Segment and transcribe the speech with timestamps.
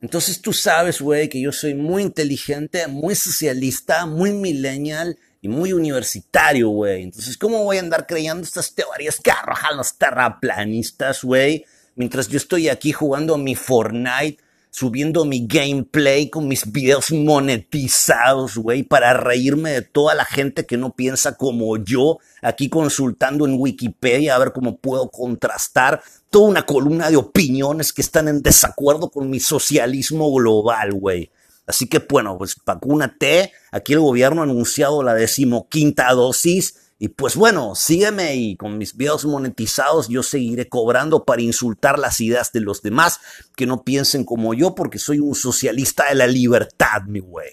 [0.00, 5.72] Entonces tú sabes, güey, que yo soy muy inteligente, muy socialista, muy millennial y muy
[5.72, 7.02] universitario, güey.
[7.02, 11.64] Entonces, ¿cómo voy a andar creyendo estas teorías que arrojan los terraplanistas, güey?
[11.96, 14.38] Mientras yo estoy aquí jugando mi Fortnite
[14.78, 20.76] subiendo mi gameplay con mis videos monetizados, güey, para reírme de toda la gente que
[20.76, 26.64] no piensa como yo, aquí consultando en Wikipedia a ver cómo puedo contrastar toda una
[26.64, 31.32] columna de opiniones que están en desacuerdo con mi socialismo global, güey.
[31.66, 33.52] Así que bueno, pues vacúnate.
[33.72, 38.96] Aquí el gobierno ha anunciado la decimoquinta dosis y pues bueno, sígueme y con mis
[38.96, 43.20] videos monetizados yo seguiré cobrando para insultar las ideas de los demás
[43.54, 47.52] que no piensen como yo porque soy un socialista de la libertad, mi güey.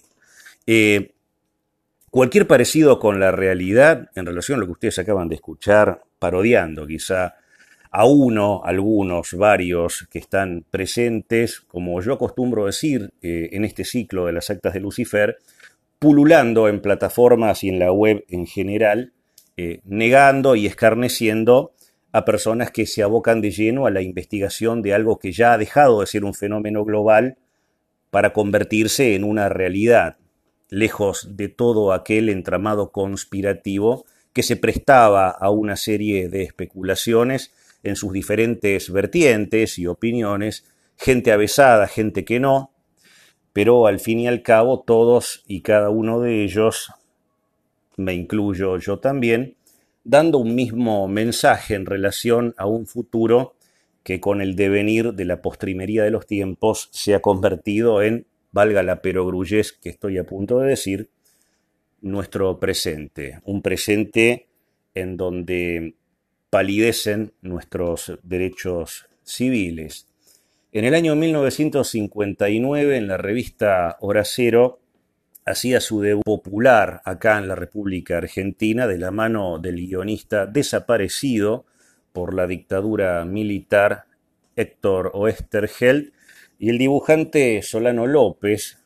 [0.65, 1.13] Eh,
[2.09, 6.87] cualquier parecido con la realidad en relación a lo que ustedes acaban de escuchar, parodiando
[6.87, 7.35] quizá
[7.91, 14.25] a uno, algunos, varios que están presentes, como yo acostumbro decir eh, en este ciclo
[14.25, 15.37] de las actas de Lucifer,
[15.99, 19.13] pululando en plataformas y en la web en general,
[19.57, 21.73] eh, negando y escarneciendo
[22.11, 25.57] a personas que se abocan de lleno a la investigación de algo que ya ha
[25.57, 27.37] dejado de ser un fenómeno global
[28.09, 30.17] para convertirse en una realidad,
[30.69, 37.51] lejos de todo aquel entramado conspirativo que se prestaba a una serie de especulaciones
[37.83, 40.65] en sus diferentes vertientes y opiniones,
[40.97, 42.71] gente avesada, gente que no,
[43.53, 46.91] pero al fin y al cabo todos y cada uno de ellos
[47.97, 49.55] me incluyo yo también,
[50.03, 53.55] dando un mismo mensaje en relación a un futuro
[54.03, 58.83] que con el devenir de la postrimería de los tiempos se ha convertido en, valga
[58.83, 61.09] la perogrullez que estoy a punto de decir,
[62.01, 64.47] nuestro presente, un presente
[64.93, 65.95] en donde
[66.51, 70.07] palidecen nuestros derechos civiles.
[70.71, 74.79] En el año 1959, en la revista Hora Cero,
[75.45, 81.65] hacía su debut popular acá en la República Argentina de la mano del guionista desaparecido
[82.11, 84.05] por la dictadura militar
[84.55, 86.13] Héctor Oesterheld
[86.57, 88.79] y el dibujante Solano López,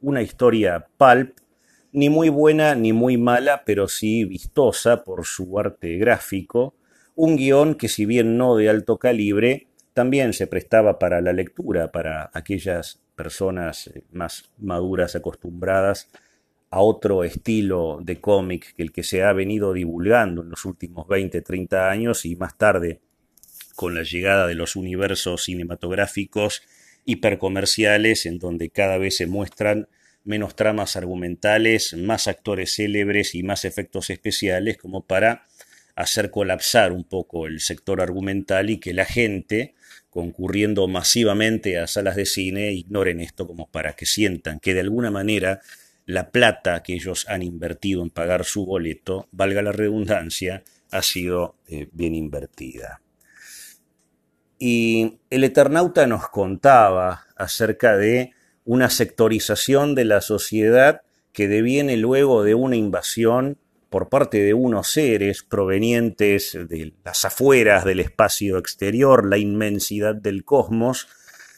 [0.00, 1.38] una historia pulp,
[1.92, 6.74] ni muy buena ni muy mala, pero sí vistosa por su arte gráfico,
[7.14, 11.90] un guion que si bien no de alto calibre, también se prestaba para la lectura,
[11.92, 16.08] para aquellas personas eh, más maduras acostumbradas
[16.70, 21.08] a otro estilo de cómic que el que se ha venido divulgando en los últimos
[21.08, 23.00] 20, 30 años y más tarde
[23.74, 26.62] con la llegada de los universos cinematográficos
[27.04, 29.88] hipercomerciales en donde cada vez se muestran
[30.22, 35.46] menos tramas argumentales, más actores célebres y más efectos especiales como para
[35.96, 39.74] hacer colapsar un poco el sector argumental y que la gente
[40.10, 45.10] concurriendo masivamente a salas de cine, ignoren esto como para que sientan que de alguna
[45.10, 45.60] manera
[46.04, 51.54] la plata que ellos han invertido en pagar su boleto, valga la redundancia, ha sido
[51.68, 53.00] eh, bien invertida.
[54.58, 58.32] Y el Eternauta nos contaba acerca de
[58.64, 63.56] una sectorización de la sociedad que deviene luego de una invasión
[63.90, 70.44] por parte de unos seres provenientes de las afueras del espacio exterior, la inmensidad del
[70.44, 71.08] cosmos,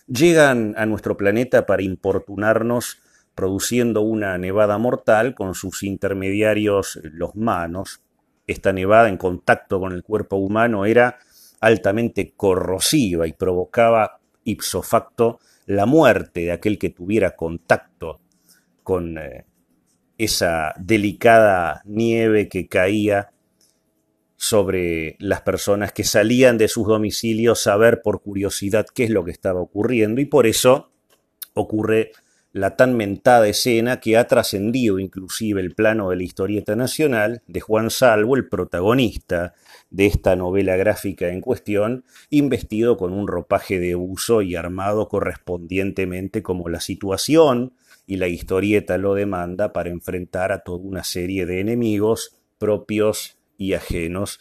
[0.07, 2.99] llegan a nuestro planeta para importunarnos
[3.35, 8.03] produciendo una nevada mortal con sus intermediarios los manos.
[8.47, 11.19] Esta nevada en contacto con el cuerpo humano era
[11.61, 18.21] altamente corrosiva y provocaba ipso facto la muerte de aquel que tuviera contacto
[18.83, 19.45] con eh,
[20.19, 23.31] esa delicada nieve que caía
[24.37, 29.25] sobre las personas que salían de sus domicilios a ver por curiosidad qué es lo
[29.25, 30.21] que estaba ocurriendo.
[30.21, 30.91] Y por eso
[31.55, 32.11] ocurre
[32.53, 37.61] la tan mentada escena que ha trascendido inclusive el plano de la historieta nacional de
[37.61, 39.55] Juan Salvo, el protagonista
[39.91, 46.43] de esta novela gráfica en cuestión, investido con un ropaje de uso y armado correspondientemente
[46.43, 47.75] como la situación
[48.07, 53.75] y la historieta lo demanda para enfrentar a toda una serie de enemigos propios y
[53.75, 54.41] ajenos,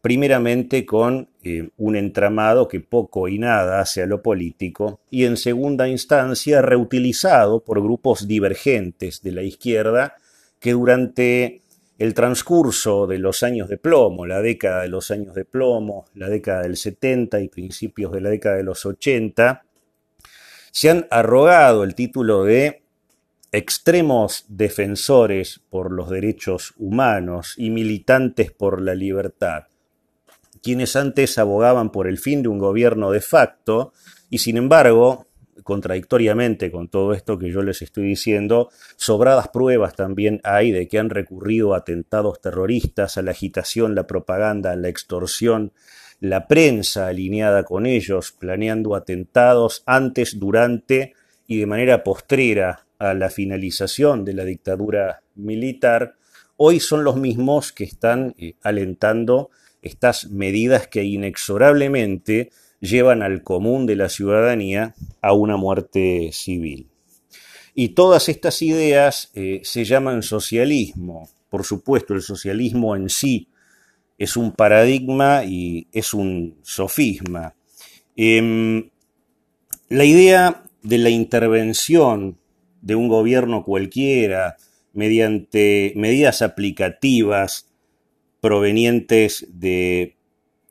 [0.00, 5.36] primeramente con eh, un entramado que poco y nada hace a lo político y en
[5.36, 10.16] segunda instancia reutilizado por grupos divergentes de la izquierda
[10.58, 11.62] que durante
[11.98, 16.30] el transcurso de los años de plomo, la década de los años de plomo, la
[16.30, 19.62] década del 70 y principios de la década de los 80,
[20.72, 22.79] se han arrogado el título de
[23.52, 29.64] extremos defensores por los derechos humanos y militantes por la libertad,
[30.62, 33.92] quienes antes abogaban por el fin de un gobierno de facto
[34.28, 35.26] y sin embargo
[35.62, 40.98] contradictoriamente con todo esto que yo les estoy diciendo, sobradas pruebas también hay de que
[40.98, 45.72] han recurrido a atentados terroristas, a la agitación, la propaganda, la extorsión,
[46.20, 51.14] la prensa alineada con ellos, planeando atentados antes, durante
[51.46, 56.16] y de manera postrera a la finalización de la dictadura militar,
[56.56, 59.50] hoy son los mismos que están eh, alentando
[59.82, 62.50] estas medidas que inexorablemente
[62.80, 66.90] llevan al común de la ciudadanía a una muerte civil.
[67.74, 71.28] Y todas estas ideas eh, se llaman socialismo.
[71.48, 73.48] Por supuesto, el socialismo en sí
[74.18, 77.54] es un paradigma y es un sofisma.
[78.14, 78.90] Em,
[79.88, 82.39] la idea de la intervención
[82.82, 84.56] de un gobierno cualquiera
[84.92, 87.68] mediante medidas aplicativas
[88.40, 90.16] provenientes de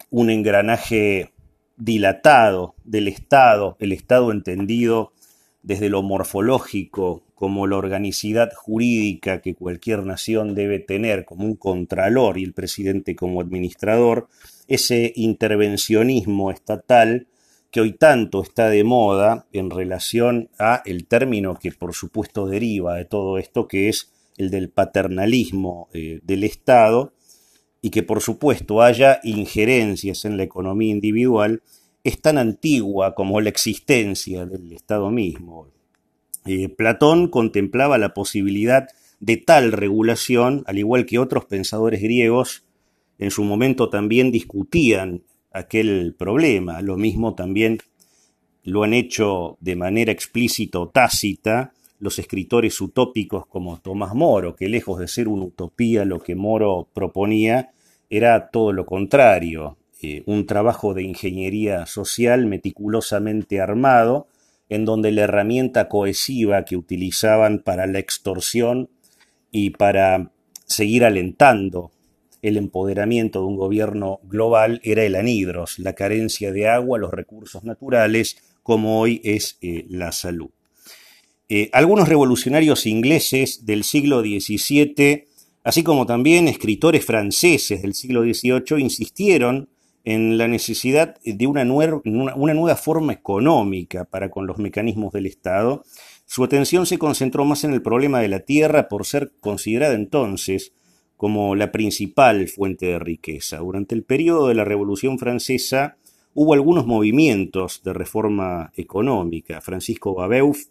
[0.09, 1.31] un engranaje
[1.77, 5.13] dilatado del Estado, el Estado entendido
[5.63, 12.37] desde lo morfológico como la organicidad jurídica que cualquier nación debe tener como un contralor
[12.37, 14.27] y el presidente como administrador,
[14.67, 17.27] ese intervencionismo estatal
[17.71, 22.95] que hoy tanto está de moda en relación a el término que por supuesto deriva
[22.95, 27.13] de todo esto, que es el del paternalismo eh, del Estado,
[27.81, 31.61] y que por supuesto haya injerencias en la economía individual,
[32.03, 35.67] es tan antigua como la existencia del Estado mismo.
[36.45, 38.87] Eh, Platón contemplaba la posibilidad
[39.19, 42.63] de tal regulación, al igual que otros pensadores griegos
[43.17, 45.23] en su momento también discutían
[45.59, 46.81] aquel problema.
[46.81, 47.79] Lo mismo también
[48.63, 54.69] lo han hecho de manera explícita o tácita los escritores utópicos como Tomás Moro, que
[54.69, 57.71] lejos de ser una utopía, lo que Moro proponía
[58.09, 64.27] era todo lo contrario, eh, un trabajo de ingeniería social meticulosamente armado,
[64.69, 68.89] en donde la herramienta cohesiva que utilizaban para la extorsión
[69.51, 70.31] y para
[70.65, 71.91] seguir alentando
[72.41, 77.63] el empoderamiento de un gobierno global era el anhidros, la carencia de agua, los recursos
[77.63, 80.49] naturales, como hoy es eh, la salud.
[81.49, 85.25] Eh, algunos revolucionarios ingleses del siglo XVII,
[85.63, 89.69] así como también escritores franceses del siglo XVIII, insistieron
[90.05, 95.83] en la necesidad de una, una nueva forma económica para con los mecanismos del Estado.
[96.25, 100.73] Su atención se concentró más en el problema de la tierra por ser considerada entonces
[101.19, 103.57] como la principal fuente de riqueza.
[103.57, 105.97] Durante el periodo de la Revolución Francesa
[106.33, 109.59] hubo algunos movimientos de reforma económica.
[109.59, 110.67] Francisco Babeuf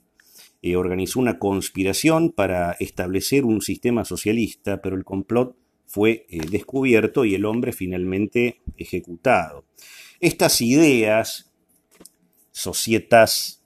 [0.62, 5.54] eh, organizó una conspiración para establecer un sistema socialista, pero el complot
[5.84, 9.66] fue eh, descubierto y el hombre finalmente ejecutado.
[10.18, 11.52] Estas ideas,
[12.52, 13.62] societas,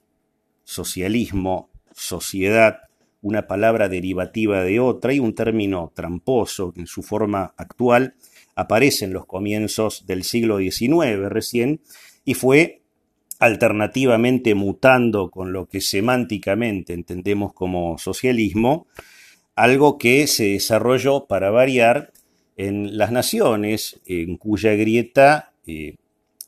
[0.65, 2.81] socialismo, sociedad,
[3.23, 8.15] una palabra derivativa de otra y un término tramposo que en su forma actual
[8.53, 11.81] aparece en los comienzos del siglo XIX recién
[12.25, 12.81] y fue
[13.39, 18.87] alternativamente mutando con lo que semánticamente entendemos como socialismo,
[19.55, 22.11] algo que se desarrolló para variar
[22.55, 25.95] en las naciones, en cuya grieta eh,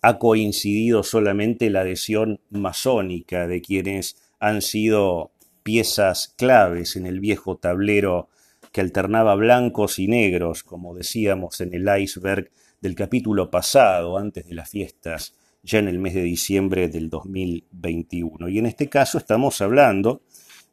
[0.01, 5.31] ha coincidido solamente la adhesión masónica de quienes han sido
[5.65, 8.29] piezas claves en el viejo tablero
[8.71, 14.53] que alternaba blancos y negros, como decíamos en el iceberg del capítulo pasado, antes de
[14.53, 18.47] las fiestas, ya en el mes de diciembre del 2021.
[18.49, 20.21] Y en este caso estamos hablando,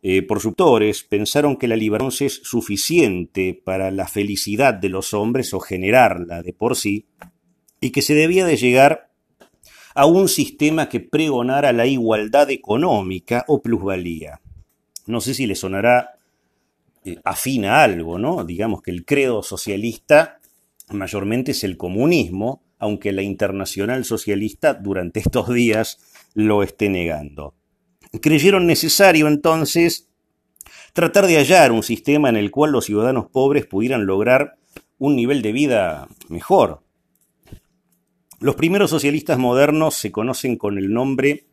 [0.02, 0.52] eh, por sus
[1.08, 6.52] pensaron que la liberación es suficiente para la felicidad de los hombres o generarla de
[6.52, 7.06] por sí,
[7.80, 9.11] y que se debía de llegar
[9.94, 14.42] a un sistema que pregonara la igualdad económica o plusvalía
[15.06, 16.18] no sé si le sonará
[17.04, 18.44] eh, afín a algo, ¿no?
[18.44, 20.38] Digamos que el credo socialista
[20.90, 25.99] mayormente es el comunismo, aunque la internacional socialista durante estos días
[26.35, 27.54] lo esté negando.
[28.21, 30.09] Creyeron necesario entonces
[30.92, 34.56] tratar de hallar un sistema en el cual los ciudadanos pobres pudieran lograr
[34.99, 36.82] un nivel de vida mejor.
[38.40, 41.47] Los primeros socialistas modernos se conocen con el nombre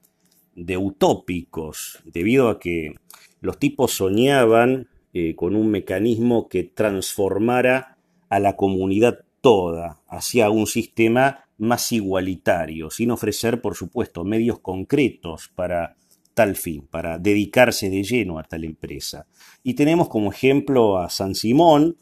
[0.55, 2.95] de utópicos, debido a que
[3.41, 7.97] los tipos soñaban eh, con un mecanismo que transformara
[8.29, 15.51] a la comunidad toda hacia un sistema más igualitario, sin ofrecer, por supuesto, medios concretos
[15.55, 15.95] para
[16.33, 19.25] tal fin, para dedicarse de lleno a tal empresa.
[19.63, 21.97] Y tenemos como ejemplo a San Simón,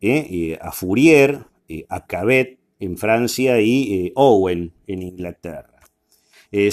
[0.00, 1.44] eh, eh, a Fourier,
[1.88, 5.78] a Cabet en Francia y Owen en Inglaterra.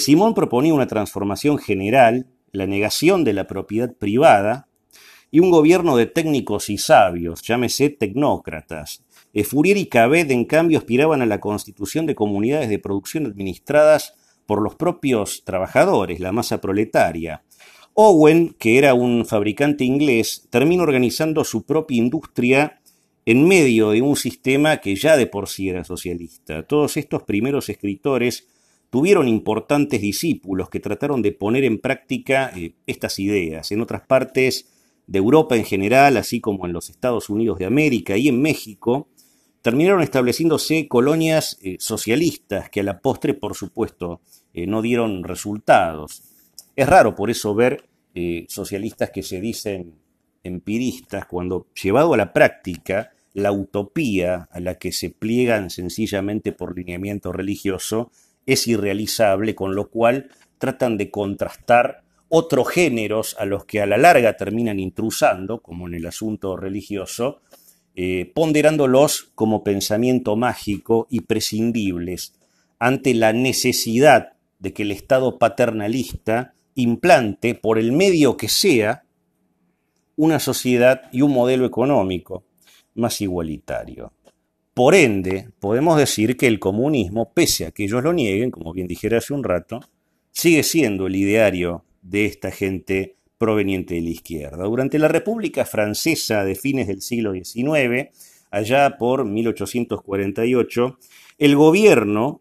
[0.00, 4.68] Simón proponía una transformación general, la negación de la propiedad privada
[5.30, 9.04] y un gobierno de técnicos y sabios, llámese tecnócratas.
[9.34, 14.14] Eh, Fourier y Cabet, en cambio, aspiraban a la constitución de comunidades de producción administradas
[14.46, 17.42] por los propios trabajadores, la masa proletaria.
[17.92, 22.80] Owen, que era un fabricante inglés, terminó organizando su propia industria
[23.26, 26.62] en medio de un sistema que ya de por sí era socialista.
[26.62, 28.48] Todos estos primeros escritores
[28.90, 33.70] tuvieron importantes discípulos que trataron de poner en práctica eh, estas ideas.
[33.70, 34.68] En otras partes
[35.06, 39.08] de Europa en general, así como en los Estados Unidos de América y en México,
[39.62, 44.20] terminaron estableciéndose colonias eh, socialistas que a la postre, por supuesto,
[44.54, 46.22] eh, no dieron resultados.
[46.76, 47.84] Es raro por eso ver
[48.48, 49.94] socialistas que se dicen
[50.42, 56.76] empiristas cuando, llevado a la práctica, la utopía a la que se pliegan sencillamente por
[56.76, 58.10] lineamiento religioso
[58.48, 63.98] es irrealizable, con lo cual tratan de contrastar otros géneros a los que a la
[63.98, 67.42] larga terminan intrusando, como en el asunto religioso,
[67.94, 72.34] eh, ponderándolos como pensamiento mágico y prescindibles
[72.78, 79.04] ante la necesidad de que el Estado paternalista implante, por el medio que sea,
[80.16, 82.44] una sociedad y un modelo económico
[82.94, 84.12] más igualitario.
[84.78, 88.86] Por ende, podemos decir que el comunismo, pese a que ellos lo nieguen, como bien
[88.86, 89.80] dijera hace un rato,
[90.30, 94.62] sigue siendo el ideario de esta gente proveniente de la izquierda.
[94.62, 98.10] Durante la República Francesa de fines del siglo XIX,
[98.52, 100.98] allá por 1848,
[101.38, 102.40] el gobierno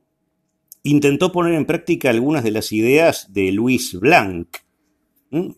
[0.84, 4.48] intentó poner en práctica algunas de las ideas de Louis Blanc,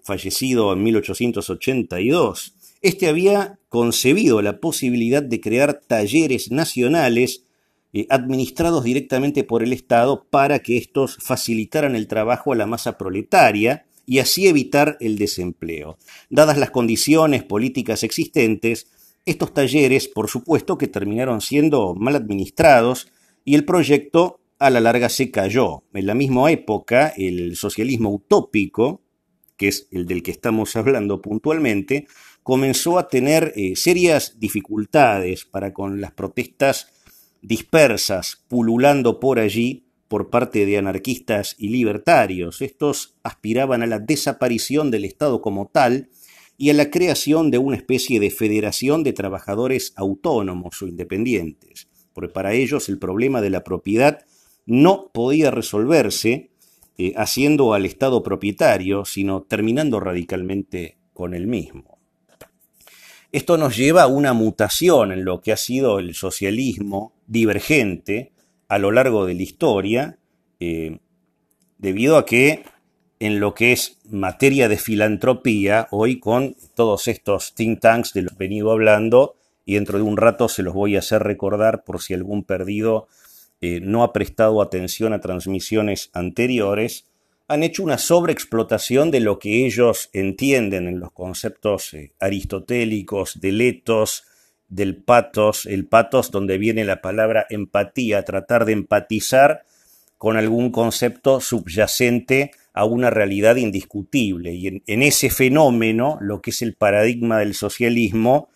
[0.02, 7.46] fallecido en 1882, este había concebido la posibilidad de crear talleres nacionales
[7.92, 12.98] eh, administrados directamente por el Estado para que estos facilitaran el trabajo a la masa
[12.98, 15.98] proletaria y así evitar el desempleo.
[16.30, 18.88] Dadas las condiciones políticas existentes,
[19.26, 23.12] estos talleres, por supuesto, que terminaron siendo mal administrados
[23.46, 25.84] y el proyecto a la larga se cayó.
[25.94, 29.02] En la misma época, el socialismo utópico,
[29.58, 32.08] que es el del que estamos hablando puntualmente,
[32.50, 36.88] comenzó a tener eh, serias dificultades para con las protestas
[37.44, 42.64] dispersas pululando por allí por parte de anarquistas y libertarios.
[42.64, 46.10] Estos aspiraban a la desaparición del Estado como tal
[46.58, 52.34] y a la creación de una especie de federación de trabajadores autónomos o independientes, porque
[52.34, 54.26] para ellos el problema de la propiedad
[54.66, 56.50] no podía resolverse
[56.98, 61.99] eh, haciendo al Estado propietario, sino terminando radicalmente con el mismo.
[63.32, 68.32] Esto nos lleva a una mutación en lo que ha sido el socialismo divergente
[68.68, 70.18] a lo largo de la historia,
[70.60, 70.98] eh,
[71.78, 72.64] debido a que
[73.20, 78.32] en lo que es materia de filantropía, hoy con todos estos think tanks de los
[78.32, 81.84] que he venido hablando, y dentro de un rato se los voy a hacer recordar
[81.84, 83.08] por si algún perdido
[83.62, 87.06] eh, no ha prestado atención a transmisiones anteriores,
[87.50, 93.60] han hecho una sobreexplotación de lo que ellos entienden en los conceptos eh, aristotélicos del
[93.62, 94.24] etos,
[94.68, 99.64] del patos, el patos donde viene la palabra empatía, tratar de empatizar
[100.20, 104.54] con algún concepto subyacente a una realidad indiscutible.
[104.54, 108.50] Y en, en ese fenómeno, lo que es el paradigma del socialismo,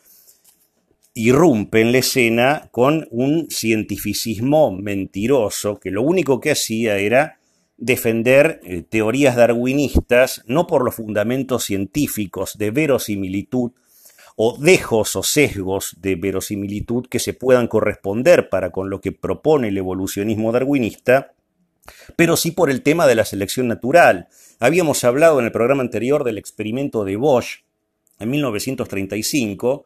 [1.15, 7.39] irrumpe en la escena con un cientificismo mentiroso que lo único que hacía era
[7.83, 13.71] defender eh, teorías darwinistas no por los fundamentos científicos de verosimilitud
[14.37, 19.67] o dejos o sesgos de verosimilitud que se puedan corresponder para con lo que propone
[19.67, 21.33] el evolucionismo darwinista,
[22.15, 24.29] pero sí por el tema de la selección natural.
[24.61, 27.65] Habíamos hablado en el programa anterior del experimento de Bosch
[28.17, 29.83] en 1935,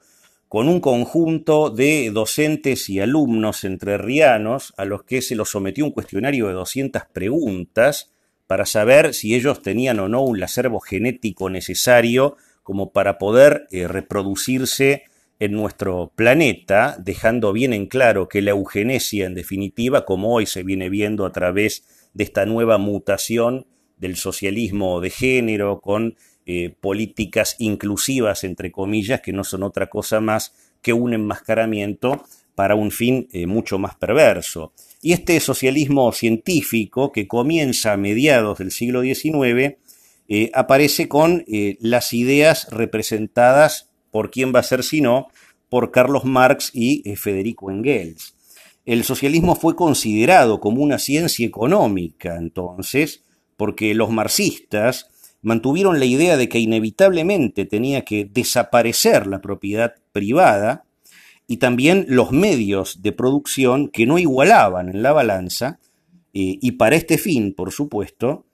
[0.48, 5.92] con un conjunto de docentes y alumnos entrerrianos a los que se los sometió un
[5.92, 8.12] cuestionario de 200 preguntas
[8.48, 13.88] para saber si ellos tenían o no un acervo genético necesario como para poder eh,
[13.88, 15.04] reproducirse
[15.40, 20.64] en nuestro planeta, dejando bien en claro que la eugenesia, en definitiva, como hoy se
[20.64, 26.16] viene viendo a través de esta nueva mutación del socialismo de género, con
[26.50, 32.24] eh, políticas inclusivas, entre comillas, que no son otra cosa más que un enmascaramiento
[32.56, 34.72] para un fin eh, mucho más perverso.
[35.02, 39.76] Y este socialismo científico, que comienza a mediados del siglo XIX,
[40.30, 41.44] eh, aparece con
[41.82, 45.28] las ideas representadas por quién va a ser si no,
[45.68, 48.36] por Carlos Marx y Federico Engels.
[48.86, 53.26] El socialismo fue considerado como una ciencia económica entonces,
[53.58, 55.10] porque los marxistas
[55.42, 60.86] mantuvieron la idea de que inevitablemente tenía que desaparecer la propiedad privada
[61.48, 65.80] y también los medios de producción que no igualaban en la balanza,
[66.34, 68.46] eh, y para este fin, por supuesto,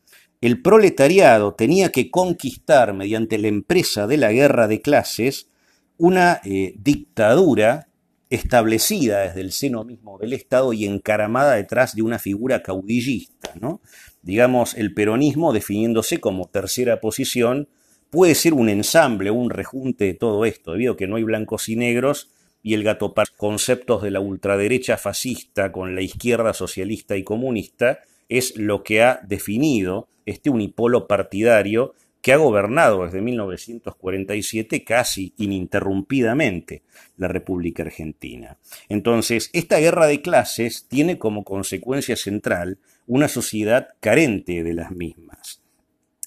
[0.42, 5.50] el proletariado tenía que conquistar mediante la empresa de la guerra de clases
[5.98, 7.88] una eh, dictadura
[8.30, 13.52] establecida desde el seno mismo del Estado y encaramada detrás de una figura caudillista.
[13.60, 13.82] ¿no?
[14.24, 17.68] Digamos, el peronismo definiéndose como tercera posición
[18.10, 21.70] puede ser un ensamble, un rejunte de todo esto, debido a que no hay blancos
[21.70, 22.32] y negros
[22.64, 28.00] y el gato conceptos de la ultraderecha fascista con la izquierda socialista y comunista
[28.30, 36.84] es lo que ha definido este unipolo partidario que ha gobernado desde 1947 casi ininterrumpidamente
[37.18, 38.58] la República Argentina.
[38.88, 45.62] Entonces, esta guerra de clases tiene como consecuencia central una sociedad carente de las mismas.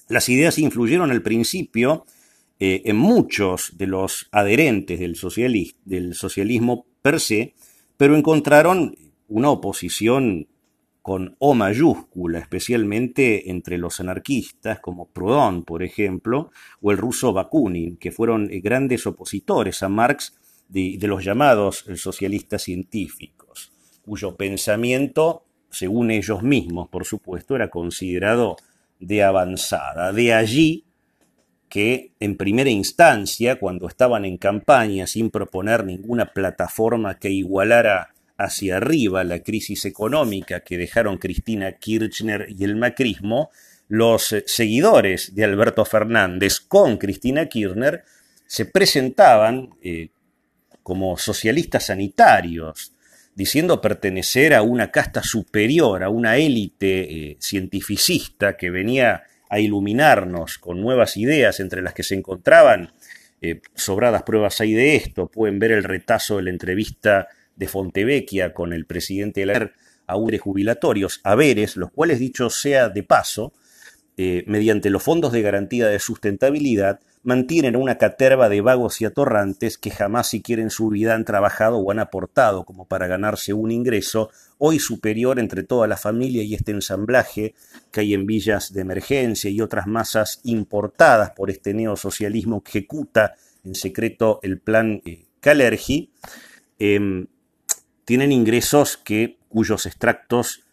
[0.09, 2.05] Las ideas influyeron al principio
[2.59, 5.15] eh, en muchos de los adherentes del,
[6.15, 7.53] socialismo per se,
[7.97, 8.95] pero encontraron
[9.27, 10.47] una oposición
[11.01, 17.95] con O mayúscula, especialmente entre los anarquistas como Proudhon, por ejemplo, o el ruso Bakunin,
[17.95, 20.35] que fueron eh, grandes opositores a Marx
[20.67, 23.71] de, los llamados eh, socialistas científicos,
[24.03, 25.46] cuyo pensamiento,
[25.77, 28.57] según ellos mismos, por supuesto, era considerado
[28.99, 30.11] de avanzada.
[30.11, 30.85] De allí
[31.69, 38.77] que en primera instancia, cuando estaban en campaña sin proponer ninguna plataforma que igualara hacia
[38.77, 43.49] arriba la crisis económica que dejaron Cristina Kirchner y el macrismo,
[43.87, 48.03] los seguidores de Alberto Fernández con Cristina Kirchner
[48.45, 50.09] se presentaban eh,
[50.83, 52.93] como socialistas sanitarios,
[53.37, 60.57] diciendo pertenecer a una casta superior, a una élite eh, cientificista que venía a iluminarnos
[60.57, 62.93] con nuevas ideas entre las que se encontraban
[63.39, 65.27] eh, sobradas pruebas hay de esto.
[65.27, 69.71] Pueden ver el retazo de la entrevista de Fontevecchia con el presidente de la
[70.07, 73.53] a jubilatorios, haberes, los cuales, dicho sea de paso,
[74.15, 79.77] eh, mediante los fondos de garantía de sustentabilidad, mantienen una caterva de vagos y atorrantes
[79.77, 83.71] que jamás siquiera en su vida han trabajado o han aportado como para ganarse un
[83.71, 87.53] ingreso, hoy superior entre toda la familia y este ensamblaje
[87.91, 93.35] que hay en villas de emergencia y otras masas importadas por este neosocialismo que ejecuta
[93.63, 96.11] en secreto el plan eh, Calergi,
[96.79, 97.27] em,
[98.05, 100.63] tienen ingresos que, cuyos extractos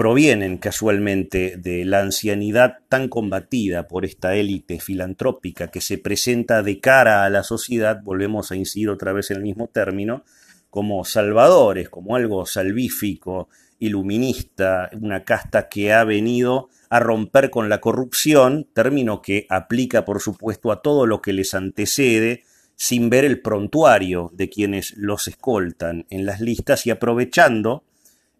[0.00, 6.80] provienen casualmente de la ancianidad tan combatida por esta élite filantrópica que se presenta de
[6.80, 10.24] cara a la sociedad, volvemos a incidir otra vez en el mismo término,
[10.70, 17.82] como salvadores, como algo salvífico, iluminista, una casta que ha venido a romper con la
[17.82, 23.42] corrupción, término que aplica por supuesto a todo lo que les antecede, sin ver el
[23.42, 27.84] prontuario de quienes los escoltan en las listas y aprovechando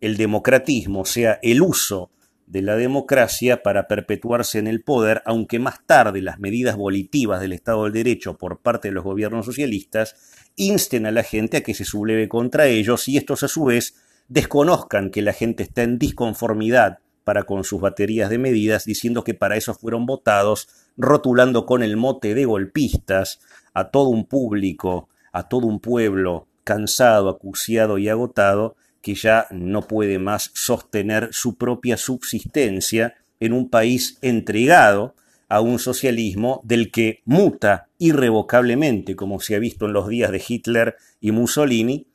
[0.01, 2.11] el democratismo, o sea, el uso
[2.47, 7.53] de la democracia para perpetuarse en el poder, aunque más tarde las medidas volitivas del
[7.53, 10.17] Estado del Derecho por parte de los gobiernos socialistas
[10.57, 13.95] insten a la gente a que se subleve contra ellos y estos a su vez
[14.27, 19.35] desconozcan que la gente está en disconformidad para con sus baterías de medidas, diciendo que
[19.35, 23.41] para eso fueron votados, rotulando con el mote de golpistas
[23.75, 29.83] a todo un público, a todo un pueblo cansado, acuciado y agotado, que ya no
[29.83, 35.15] puede más sostener su propia subsistencia en un país entregado
[35.49, 40.43] a un socialismo del que muta irrevocablemente, como se ha visto en los días de
[40.47, 42.07] Hitler y Mussolini,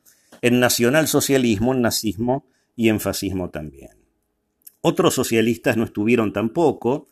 [0.42, 2.46] en nacionalsocialismo, en nazismo
[2.76, 3.92] y en fascismo también.
[4.82, 7.08] Otros socialistas no estuvieron tampoco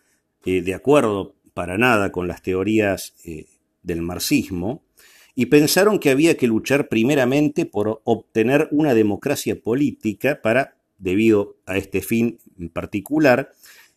[0.46, 3.48] eh, de acuerdo para nada con las teorías eh,
[3.82, 4.84] del marxismo,
[5.36, 11.78] y pensaron que había que luchar primeramente por obtener una democracia política para, debido a
[11.78, 13.54] este fin en particular,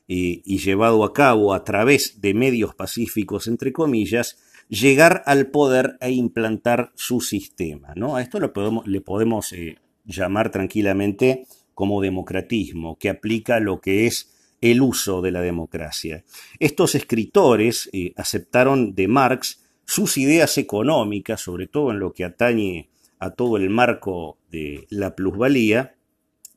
[0.09, 6.13] y, llevado a cabo a través de medios pacíficos, entre comillas, llegar al poder e
[6.13, 7.93] implantar su sistema.
[7.97, 8.17] ¿no?
[8.17, 14.07] A esto lo podemos, le podemos eh, llamar tranquilamente como democratismo, que aplica lo que
[14.07, 16.25] es el uso de la democracia.
[16.59, 22.91] Estos escritores eh, aceptaron de Marx sus ideas económicas, sobre todo en lo que atañe
[23.19, 25.97] a todo el marco de la plusvalía,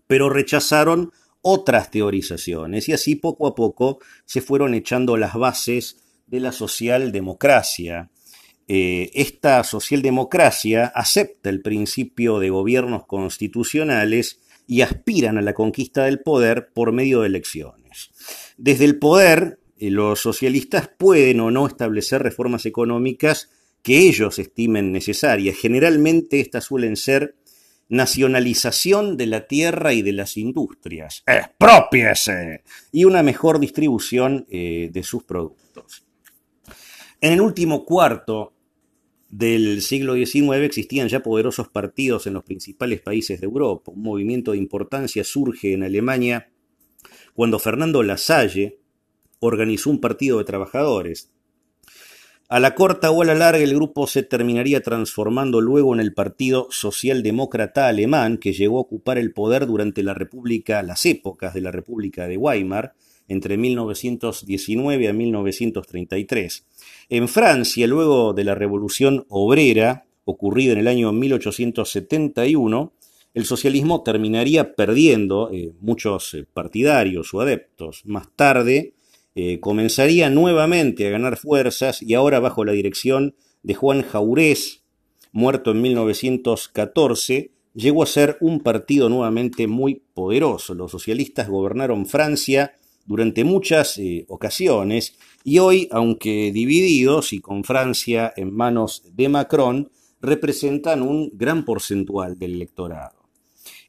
[0.08, 1.12] pero rechazaron
[1.42, 8.10] otras teorizaciones y así poco a poco se fueron echando las bases de la socialdemocracia.
[8.68, 16.20] Eh, esta socialdemocracia acepta el principio de gobiernos constitucionales y aspiran a la conquista del
[16.20, 18.12] poder por medio de elecciones.
[18.58, 23.50] Desde el poder, los socialistas pueden o no establecer reformas económicas
[23.82, 25.56] que ellos estimen necesarias.
[25.58, 27.36] Generalmente estas suelen ser
[27.88, 35.04] nacionalización de la tierra y de las industrias, expropiese, y una mejor distribución eh, de
[35.04, 36.06] sus productos.
[37.20, 38.54] En el último cuarto
[39.30, 43.92] del siglo XIX existían ya poderosos partidos en los principales países de Europa.
[43.92, 46.50] Un movimiento de importancia surge en Alemania
[47.34, 48.79] cuando Fernando Lasalle
[49.40, 51.32] organizó un partido de trabajadores.
[52.52, 56.16] A la corta o a la larga el grupo se terminaría transformando luego en el
[56.16, 61.62] Partido Socialdemócrata Alemán, que llegó a ocupar el poder durante la República, las épocas de
[61.62, 62.94] la República de Weimar,
[63.28, 66.66] entre 1919 a 1933.
[67.10, 72.94] En Francia, luego de la Revolución Obrera, ocurrida en el año 1871,
[73.36, 78.02] el socialismo terminaría perdiendo eh, muchos eh, partidarios o adeptos.
[78.06, 78.94] Más tarde
[79.36, 84.84] eh, comenzaría nuevamente a ganar fuerzas y ahora bajo la dirección de Juan Jaurés,
[85.32, 90.74] muerto en 1914, llegó a ser un partido nuevamente muy poderoso.
[90.74, 92.74] Los socialistas gobernaron Francia
[93.06, 99.92] durante muchas eh, ocasiones y hoy, aunque divididos y con Francia en manos de Macron,
[100.22, 103.19] representan un gran porcentual del electorado.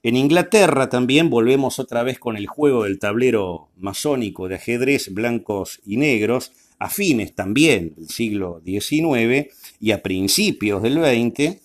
[0.02, 5.80] En Inglaterra también volvemos otra vez con el juego del tablero masónico de ajedrez blancos
[5.84, 11.60] y negros, a fines también del siglo XIX y a principios del XX,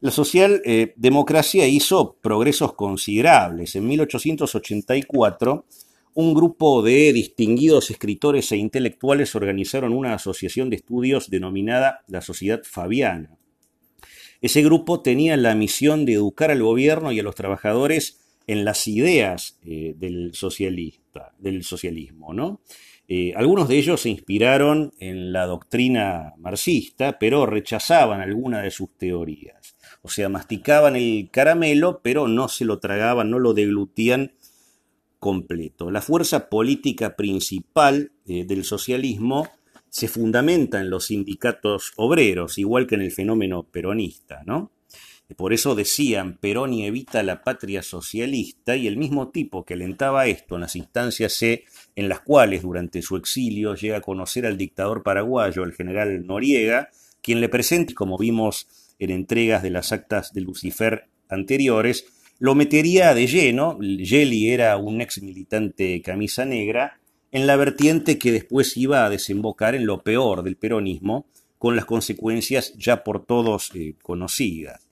[0.00, 3.74] la socialdemocracia hizo progresos considerables.
[3.76, 5.66] En 1884
[6.16, 12.62] un grupo de distinguidos escritores e intelectuales organizaron una asociación de estudios denominada la Sociedad
[12.62, 13.36] Fabiana.
[14.44, 18.86] Ese grupo tenía la misión de educar al gobierno y a los trabajadores en las
[18.86, 22.34] ideas eh, del, socialista, del socialismo.
[22.34, 22.60] ¿no?
[23.08, 28.90] Eh, algunos de ellos se inspiraron en la doctrina marxista, pero rechazaban alguna de sus
[28.98, 29.76] teorías.
[30.02, 34.34] O sea, masticaban el caramelo, pero no se lo tragaban, no lo deglutían
[35.18, 35.90] completo.
[35.90, 39.48] La fuerza política principal eh, del socialismo
[39.94, 44.72] se fundamenta en los sindicatos obreros, igual que en el fenómeno peronista, ¿no?
[45.36, 50.26] Por eso decían, Perón y evita la patria socialista, y el mismo tipo que alentaba
[50.26, 54.58] esto en las instancias C, en las cuales durante su exilio llega a conocer al
[54.58, 56.88] dictador paraguayo, el general Noriega,
[57.22, 58.66] quien le presenta, como vimos
[58.98, 62.06] en entregas de las actas de Lucifer anteriores,
[62.40, 66.98] lo metería de lleno, Yeli era un ex militante camisa negra,
[67.34, 71.26] en la vertiente que después iba a desembocar en lo peor del peronismo,
[71.58, 74.86] con las consecuencias ya por todos eh, conocidas.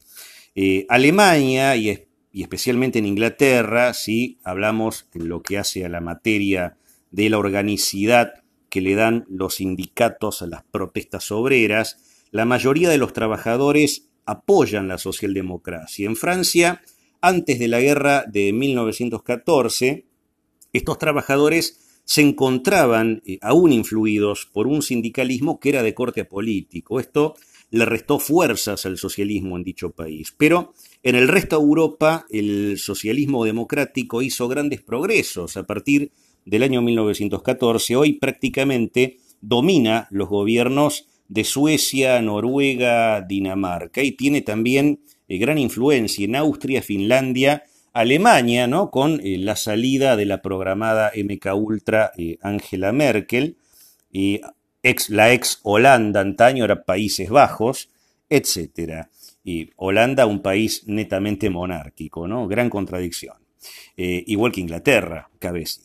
[0.56, 6.00] Eh, Alemania y, y, especialmente en Inglaterra, si hablamos en lo que hace a la
[6.00, 6.76] materia
[7.12, 12.98] de la organicidad que le dan los sindicatos a las protestas obreras, la mayoría de
[12.98, 16.06] los trabajadores apoyan la socialdemocracia.
[16.06, 16.82] En Francia,
[17.20, 20.06] antes de la guerra de 1914,
[20.72, 27.00] estos trabajadores se encontraban eh, aún influidos por un sindicalismo que era de corte político.
[27.00, 27.34] Esto
[27.70, 30.34] le restó fuerzas al socialismo en dicho país.
[30.36, 36.12] Pero en el resto de Europa el socialismo democrático hizo grandes progresos a partir
[36.44, 37.96] del año 1914.
[37.96, 46.26] Hoy prácticamente domina los gobiernos de Suecia, Noruega, Dinamarca y tiene también eh, gran influencia
[46.26, 48.90] en Austria, Finlandia, Alemania, ¿no?
[48.90, 53.56] Con eh, la salida de la programada MK Ultra eh, Angela Merkel,
[54.10, 54.40] y
[54.82, 57.90] ex, la ex Holanda antaño era Países Bajos,
[58.28, 59.06] etc.
[59.76, 62.46] Holanda, un país netamente monárquico, ¿no?
[62.46, 63.36] Gran contradicción.
[63.96, 65.82] igual que Inglaterra, cabeza.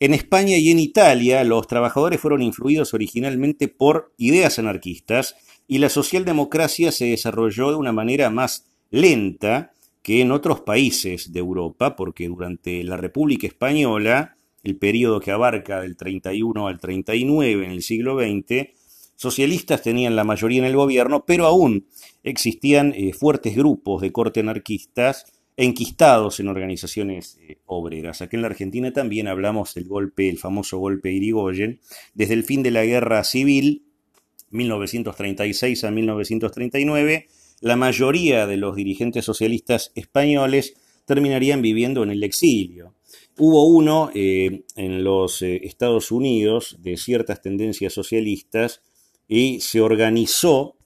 [0.00, 5.88] En España y en Italia, los trabajadores fueron influidos originalmente por ideas anarquistas y la
[5.88, 12.28] socialdemocracia se desarrolló de una manera más lenta que en otros países de Europa, porque
[12.28, 18.18] durante la República Española, el periodo que abarca del 31 al 39 en el siglo
[18.18, 18.68] XX,
[19.16, 21.86] socialistas tenían la mayoría en el gobierno, pero aún
[22.22, 28.22] existían eh, fuertes grupos de corte anarquistas enquistados en organizaciones eh, obreras.
[28.22, 31.80] Aquí en la Argentina también hablamos del golpe, el famoso golpe Irigoyen,
[32.14, 33.82] desde el fin de la guerra civil,
[34.50, 37.28] 1936 a 1939,
[37.60, 42.94] la mayoría de los dirigentes socialistas españoles terminarían viviendo en el exilio.
[43.38, 48.82] Hubo uno eh, en los eh, Estados Unidos de ciertas tendencias socialistas
[49.26, 50.76] y se organizó,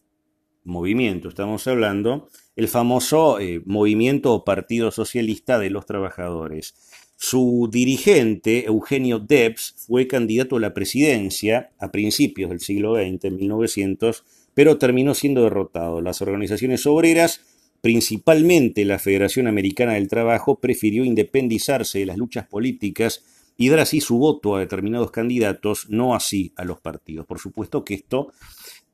[0.64, 6.74] movimiento estamos hablando, el famoso eh, movimiento o Partido Socialista de los Trabajadores.
[7.16, 13.36] Su dirigente, Eugenio Debs, fue candidato a la presidencia a principios del siglo XX, en
[13.36, 14.24] 1900,
[14.54, 16.00] pero terminó siendo derrotado.
[16.00, 17.40] Las organizaciones obreras,
[17.80, 23.24] principalmente la Federación Americana del Trabajo, prefirió independizarse de las luchas políticas
[23.56, 27.26] y dar así su voto a determinados candidatos, no así a los partidos.
[27.26, 28.32] Por supuesto que esto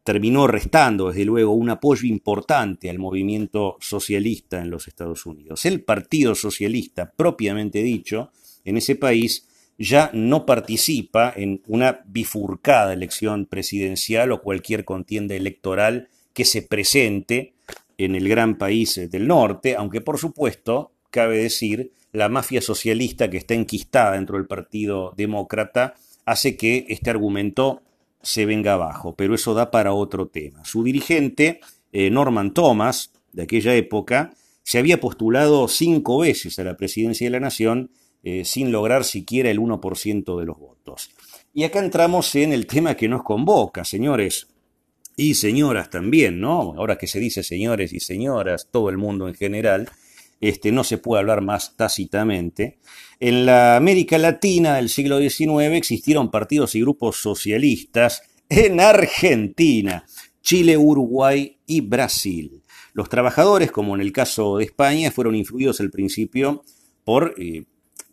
[0.05, 5.67] terminó restando, desde luego, un apoyo importante al movimiento socialista en los Estados Unidos.
[5.67, 8.31] El Partido Socialista, propiamente dicho,
[8.65, 9.48] en ese país
[9.79, 17.55] ya no participa en una bifurcada elección presidencial o cualquier contienda electoral que se presente
[17.97, 23.37] en el gran país del norte, aunque por supuesto, cabe decir, la mafia socialista que
[23.37, 27.83] está enquistada dentro del Partido Demócrata hace que este argumento
[28.23, 30.65] se venga abajo, pero eso da para otro tema.
[30.65, 31.61] Su dirigente,
[31.93, 37.31] eh, Norman Thomas, de aquella época, se había postulado cinco veces a la presidencia de
[37.31, 37.91] la Nación
[38.23, 41.11] eh, sin lograr siquiera el 1% de los votos.
[41.55, 44.49] Y acá entramos en el tema que nos convoca, señores
[45.17, 46.75] y señoras también, ¿no?
[46.77, 49.91] Ahora que se dice señores y señoras, todo el mundo en general,
[50.41, 52.79] este, no se puede hablar más tácitamente.
[53.19, 60.07] En la América Latina del siglo XIX existieron partidos y grupos socialistas en Argentina,
[60.41, 62.63] Chile, Uruguay y Brasil.
[62.93, 66.63] Los trabajadores, como en el caso de España, fueron influidos al principio
[67.05, 67.65] por eh,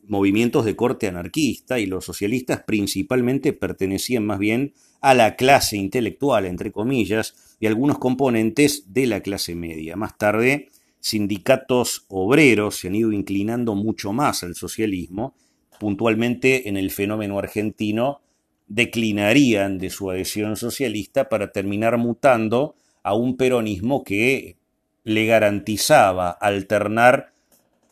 [0.07, 6.45] movimientos de corte anarquista y los socialistas principalmente pertenecían más bien a la clase intelectual,
[6.45, 9.95] entre comillas, y algunos componentes de la clase media.
[9.95, 15.35] Más tarde, sindicatos obreros se han ido inclinando mucho más al socialismo,
[15.79, 18.21] puntualmente en el fenómeno argentino,
[18.67, 24.57] declinarían de su adhesión socialista para terminar mutando a un peronismo que
[25.03, 27.31] le garantizaba alternar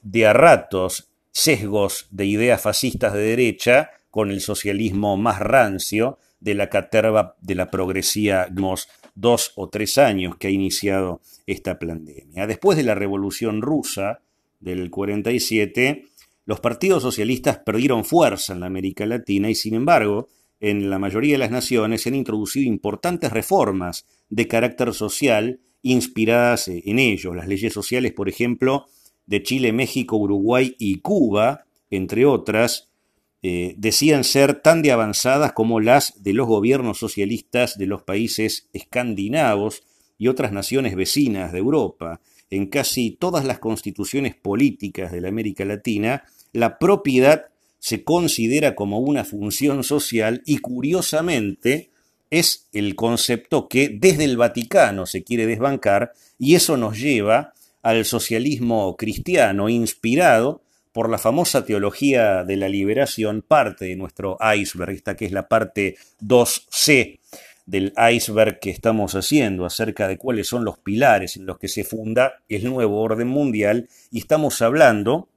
[0.01, 6.53] de a ratos sesgos de ideas fascistas de derecha con el socialismo más rancio de
[6.53, 8.47] la caterva de la progresía
[9.15, 12.47] dos o tres años que ha iniciado esta pandemia.
[12.47, 14.21] Después de la Revolución Rusa
[14.59, 16.05] del 47,
[16.45, 20.27] los partidos socialistas perdieron fuerza en la América Latina y, sin embargo,
[20.59, 26.67] en la mayoría de las naciones se han introducido importantes reformas de carácter social inspiradas
[26.67, 27.35] en ellos.
[27.35, 28.85] Las leyes sociales, por ejemplo,
[29.25, 32.89] de Chile, México, Uruguay y Cuba, entre otras,
[33.41, 38.69] eh, decían ser tan de avanzadas como las de los gobiernos socialistas de los países
[38.71, 39.83] escandinavos
[40.17, 42.21] y otras naciones vecinas de Europa.
[42.49, 47.47] En casi todas las constituciones políticas de la América Latina, la propiedad
[47.79, 51.89] se considera como una función social y curiosamente
[52.29, 57.53] es el concepto que desde el Vaticano se quiere desbancar y eso nos lleva
[57.83, 64.91] al socialismo cristiano inspirado por la famosa teología de la liberación, parte de nuestro iceberg,
[64.91, 67.19] esta que es la parte 2C
[67.65, 71.83] del iceberg que estamos haciendo acerca de cuáles son los pilares en los que se
[71.83, 75.29] funda el nuevo orden mundial y estamos hablando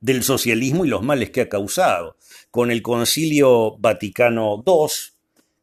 [0.00, 2.16] del socialismo y los males que ha causado.
[2.50, 4.86] Con el concilio Vaticano II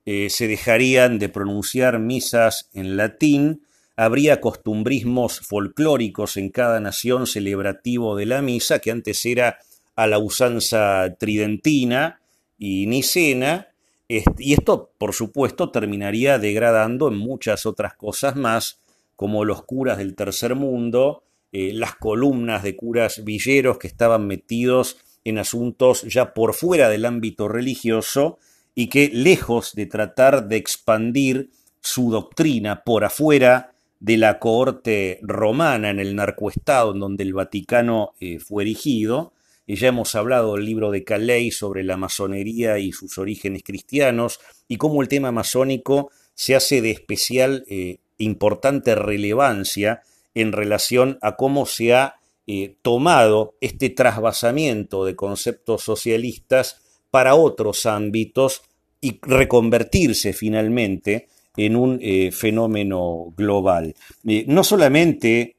[0.05, 3.64] eh, se dejarían de pronunciar misas en latín,
[3.95, 9.59] habría costumbrismos folclóricos en cada nación celebrativo de la misa, que antes era
[9.95, 12.19] a la usanza tridentina
[12.57, 13.69] y nicena,
[14.07, 18.79] y esto, por supuesto, terminaría degradando en muchas otras cosas más,
[19.15, 24.97] como los curas del tercer mundo, eh, las columnas de curas villeros que estaban metidos
[25.23, 28.37] en asuntos ya por fuera del ámbito religioso
[28.75, 31.49] y que, lejos de tratar de expandir
[31.81, 38.13] su doctrina por afuera de la cohorte romana en el narcoestado en donde el Vaticano
[38.19, 39.33] eh, fue erigido,
[39.67, 44.77] ya hemos hablado del libro de Calais sobre la masonería y sus orígenes cristianos y
[44.77, 50.03] cómo el tema masónico se hace de especial eh, importante relevancia
[50.35, 57.87] en relación a cómo se ha eh, tomado este trasvasamiento de conceptos socialistas para otros
[57.87, 58.61] ámbitos
[59.01, 63.95] y reconvertirse finalmente en un eh, fenómeno global.
[64.23, 65.55] no solamente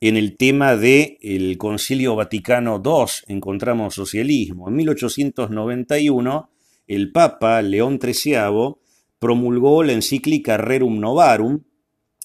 [0.00, 4.68] en el tema del el Concilio Vaticano II encontramos socialismo.
[4.68, 6.50] En 1891,
[6.86, 8.76] el Papa León XIII
[9.18, 11.64] promulgó la encíclica Rerum Novarum,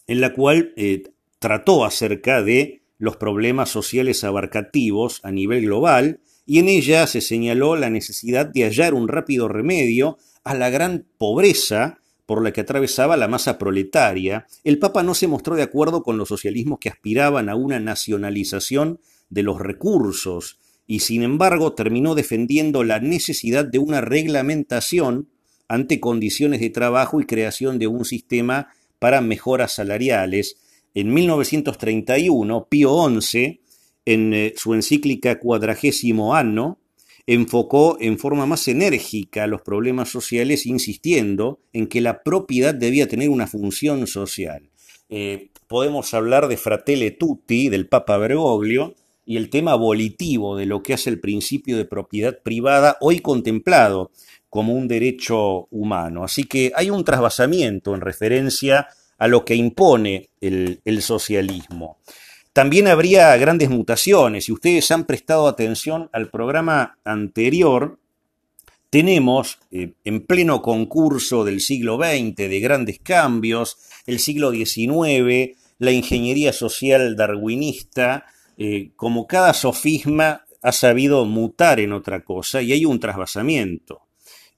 [0.05, 1.03] en la cual eh,
[1.39, 7.75] trató acerca de los problemas sociales abarcativos a nivel global, y en ella se señaló
[7.75, 13.17] la necesidad de hallar un rápido remedio a la gran pobreza por la que atravesaba
[13.17, 17.49] la masa proletaria, el Papa no se mostró de acuerdo con los socialismos que aspiraban
[17.49, 24.01] a una nacionalización de los recursos y sin embargo terminó defendiendo la necesidad de una
[24.01, 25.29] reglamentación
[25.67, 30.57] ante condiciones de trabajo y creación de un sistema para mejoras salariales.
[30.93, 33.61] En 1931, Pío XI,
[34.05, 36.79] en eh, su encíclica Cuadragésimo Anno,
[37.25, 43.29] enfocó en forma más enérgica los problemas sociales, insistiendo en que la propiedad debía tener
[43.29, 44.69] una función social.
[45.09, 50.83] Eh, podemos hablar de Fratelli Tutti, del Papa Bergoglio, y el tema volitivo de lo
[50.83, 54.11] que hace el principio de propiedad privada, hoy contemplado
[54.49, 56.23] como un derecho humano.
[56.23, 61.97] Así que hay un trasvasamiento en referencia a lo que impone el, el socialismo.
[62.53, 64.45] También habría grandes mutaciones.
[64.45, 67.97] Si ustedes han prestado atención al programa anterior,
[68.91, 75.91] tenemos eh, en pleno concurso del siglo XX, de grandes cambios, el siglo XIX, la
[75.91, 82.85] ingeniería social darwinista, eh, como cada sofisma ha sabido mutar en otra cosa y hay
[82.85, 84.01] un trasvasamiento.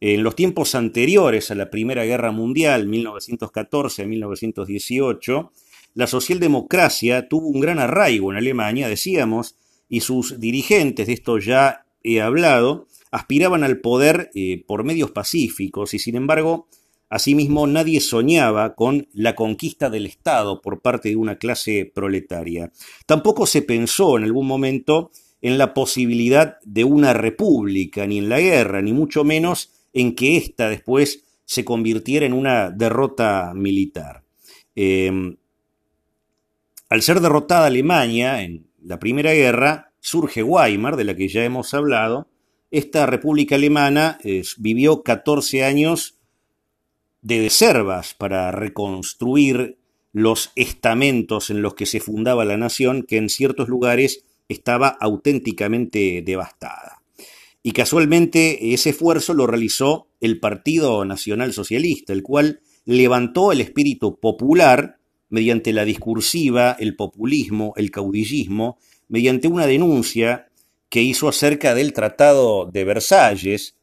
[0.02, 5.52] En los tiempos anteriores a la Primera Guerra Mundial, 1914-1918,
[5.96, 9.56] la socialdemocracia tuvo un gran arraigo en Alemania, decíamos,
[9.90, 15.94] y sus dirigentes, de esto ya he hablado, aspiraban al poder eh, por medios pacíficos
[15.94, 16.68] y sin embargo,
[17.10, 22.72] asimismo, nadie soñaba con la conquista del Estado por parte de una clase proletaria.
[23.06, 28.40] Tampoco se pensó en algún momento en la posibilidad de una república, ni en la
[28.40, 34.24] guerra, ni mucho menos en que ésta después se convirtiera en una derrota militar.
[34.76, 35.38] Em,
[36.90, 41.74] al ser derrotada Alemania en la Primera Guerra, surge Weimar, de la que ya hemos
[41.74, 42.28] hablado.
[42.72, 44.20] Esta República Alemana
[44.58, 46.20] vivió 14 años
[47.22, 49.78] de deservas para reconstruir
[50.14, 56.22] los estamentos en los que se fundaba la nación, que en ciertos lugares estaba auténticamente
[56.24, 57.02] devastada.
[57.64, 64.20] Y casualmente ese esfuerzo lo realizó el Partido Nacional Socialista, el cual levantó el espíritu
[64.20, 70.48] popular mediante la discursiva, el populismo, el caudillismo, mediante una denuncia
[70.90, 73.76] que hizo acerca del Tratado de Versalles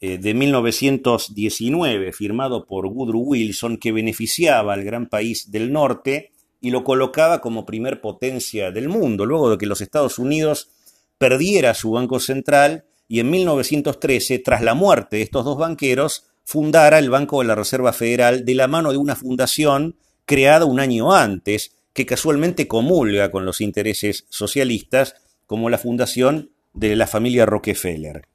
[0.00, 6.70] eh, de 1919, firmado por Woodrow Wilson, que beneficiaba al gran país del norte y
[6.70, 10.70] lo colocaba como primer potencia del mundo, luego de que los Estados Unidos
[11.18, 16.98] perdiera su banco central y en 1913, tras la muerte de estos dos banqueros, fundara
[16.98, 19.96] el Banco de la Reserva Federal de la mano de una fundación
[20.26, 25.14] creada un año antes, que casualmente comulga con los intereses socialistas,
[25.46, 28.28] como la fundación de la familia Rockefeller.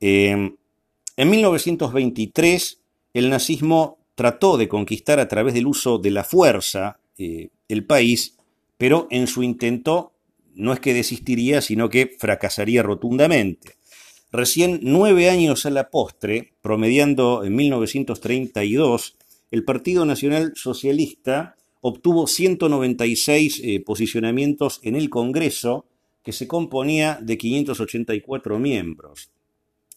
[0.00, 0.56] Em,
[1.16, 2.80] en 1923,
[3.12, 8.36] el nazismo trató de conquistar a través del uso de la fuerza eh, el país,
[8.78, 10.12] pero en su intento
[10.54, 13.76] no es que desistiría, sino que fracasaría rotundamente.
[14.32, 19.17] Recién nueve años a la postre, promediando en 1932,
[19.50, 25.86] el Partido Nacional Socialista obtuvo 196 eh, posicionamientos en el Congreso,
[26.22, 29.30] que se componía de 584 miembros.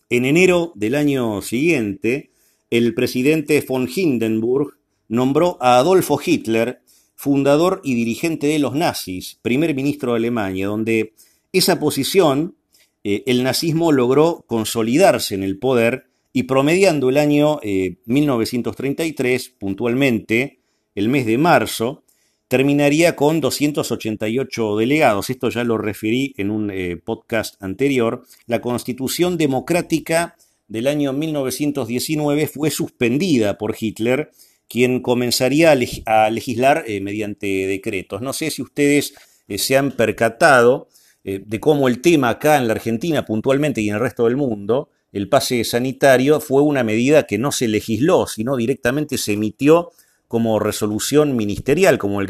[0.10, 2.32] En enero del año siguiente,
[2.70, 6.82] el presidente von Hindenburg nombró a Adolfo Hitler
[7.16, 11.14] fundador y dirigente de los nazis, primer ministro de Alemania, donde
[11.54, 12.56] esa posición
[13.04, 17.60] eh, el nazismo logró consolidarse en el poder y promediando el año
[18.06, 20.60] 1933, eh, puntualmente,
[20.96, 22.04] el mes de marzo,
[22.48, 25.30] terminaría con 288 delegados.
[25.30, 28.24] Esto ya lo referí en un eh, podcast anterior.
[28.46, 30.36] La constitución democrática
[30.68, 34.32] del año 1919 fue suspendida por Hitler,
[34.70, 35.72] quien comenzaría
[36.06, 38.22] a, legislar eh, mediante decretos.
[38.22, 39.14] No sé si ustedes
[39.50, 40.88] se han percatado
[41.24, 44.90] de cómo el tema acá en la Argentina puntualmente y en el resto del mundo
[45.12, 49.92] el pase sanitario fue una medida que no se legisló, sino directamente se emitió
[50.28, 52.28] como resolución ministerial, como el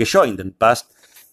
[0.57, 0.87] Pass,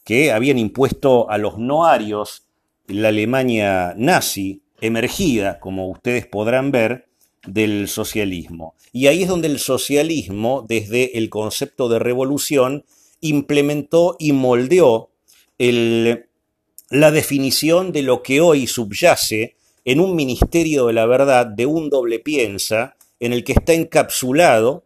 [0.05, 2.45] que habían impuesto a los noarios
[2.87, 7.09] la Alemania nazi emergida, como ustedes podrán ver,
[7.47, 8.75] del socialismo.
[8.93, 12.85] Y ahí es donde el socialismo, desde el concepto de revolución,
[13.21, 15.11] implementó y moldeó
[15.59, 19.57] la definición de lo que hoy subyace
[19.89, 24.85] en un ministerio de la verdad de un doble piensa en el que está encapsulado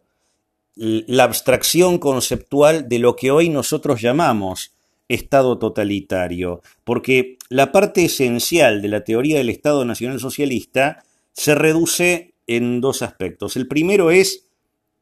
[0.75, 4.71] la abstracción conceptual de lo que hoy nosotros llamamos
[5.09, 12.33] Estado totalitario, porque la parte esencial de la teoría del Estado Nacional Socialista se reduce
[12.47, 13.57] en dos aspectos.
[13.57, 14.45] El primero es,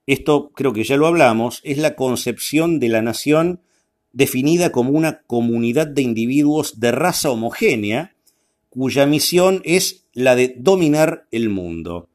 [0.07, 3.61] esto creo que ya lo hablamos, es la concepción de la nación
[4.13, 8.15] definida como una comunidad de individuos de raza homogénea,
[8.71, 12.07] cuya misión es la de dominar el mundo.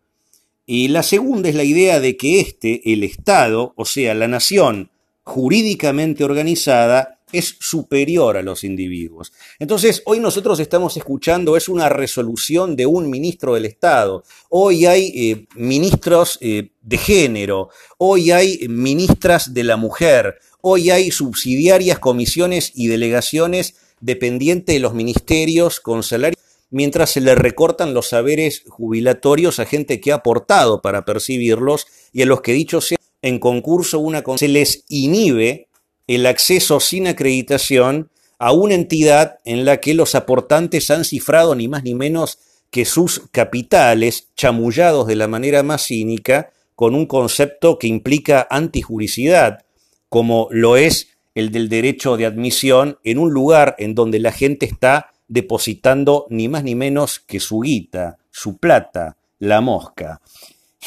[0.65, 4.91] Y la segunda es la idea de que este, el Estado, o sea, la nación
[5.23, 9.33] jurídicamente organizada, es superior a los individuos.
[9.59, 14.25] Entonces, hoy nosotros estamos escuchando, es una resolución de un ministro del Estado.
[14.49, 21.11] Hoy hay eh, ministros eh, de género, hoy hay ministras de la mujer, hoy hay
[21.11, 26.46] subsidiarias, comisiones y delegaciones dependientes de los ministerios con salarios
[26.77, 32.21] mientras se le recortan los saberes jubilatorios a gente que ha aportado para percibirlos y
[32.21, 35.69] a los que dicho sea en concurso una se les inhibe
[36.07, 41.67] el acceso sin acreditación a una entidad en la que los aportantes han cifrado ni
[41.67, 47.79] más ni menos que sus capitales, chamullados de la manera más cínica, con un concepto
[47.79, 49.65] que implica antijuricidad,
[50.11, 54.67] como lo es el del derecho de admisión en un lugar en donde la gente
[54.67, 60.21] está depositando ni más ni menos que su guita, su plata, la mosca.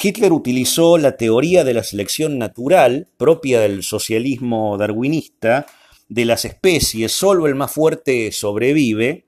[0.02, 5.66] Hitler utilizó la teoría de la selección natural, propia del socialismo darwinista,
[6.08, 9.26] de las especies, solo el más fuerte sobrevive,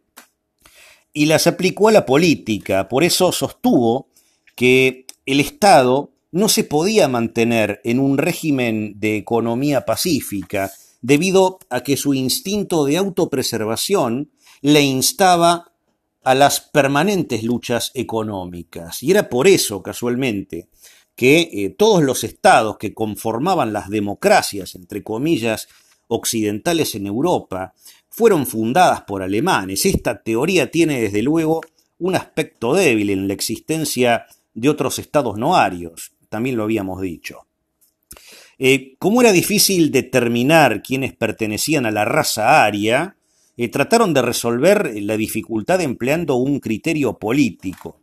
[1.14, 2.88] y las aplicó a la política.
[2.88, 4.08] Por eso sostuvo
[4.56, 11.82] que el Estado no se podía mantener en un régimen de economía pacífica, debido a
[11.82, 14.32] que su instinto de autopreservación
[14.62, 15.72] le instaba
[16.24, 19.02] a las permanentes luchas económicas.
[19.04, 20.70] Y era por eso, casualmente,
[21.16, 25.68] que eh, todos los estados que conformaban las democracias, entre comillas,
[26.08, 27.74] occidentales en Europa,
[28.10, 29.86] fueron fundadas por alemanes.
[29.86, 31.62] Esta teoría tiene, desde luego,
[32.00, 37.46] un aspecto débil en la existencia de otros estados noarios, también lo habíamos dicho.
[38.58, 43.16] Eh, como era difícil determinar quiénes pertenecían a la raza aria,
[43.70, 48.00] trataron de resolver la dificultad empleando un criterio político.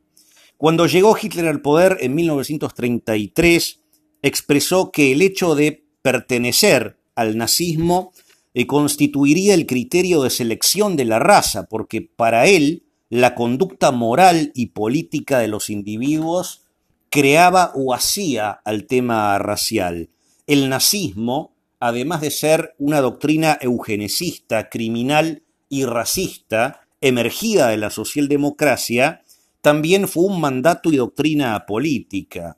[0.56, 3.80] Cuando llegó Hitler al poder en 1933,
[4.22, 8.12] expresó que el hecho de pertenecer al nazismo
[8.54, 14.52] eh, constituiría el criterio de selección de la raza, porque para él la conducta moral
[14.54, 16.62] y política de los individuos
[17.11, 20.11] creaba o hacía al tema racial.
[20.46, 29.22] El nazismo además de ser una doctrina eugenesista, criminal y racista, emergida de la socialdemocracia,
[29.60, 32.56] también fue un mandato y doctrina política.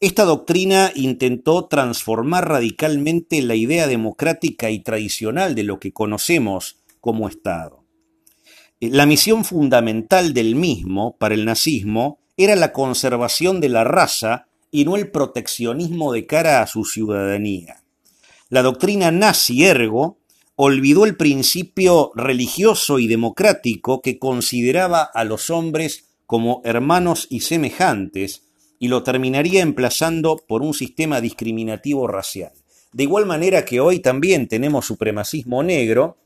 [0.00, 7.28] Esta doctrina intentó transformar radicalmente la idea democrática y tradicional de lo que conocemos como
[7.28, 7.84] Estado.
[8.80, 14.84] La misión fundamental del mismo, para el nazismo, era la conservación de la raza y
[14.84, 17.82] no el proteccionismo de cara a su ciudadanía.
[18.48, 20.17] La doctrina nazi ergo
[20.60, 28.42] olvidó el principio religioso y democrático que consideraba a los hombres como hermanos y semejantes
[28.80, 32.50] y lo terminaría emplazando por un sistema discriminativo racial.
[32.92, 36.16] De igual manera que hoy también tenemos supremacismo negro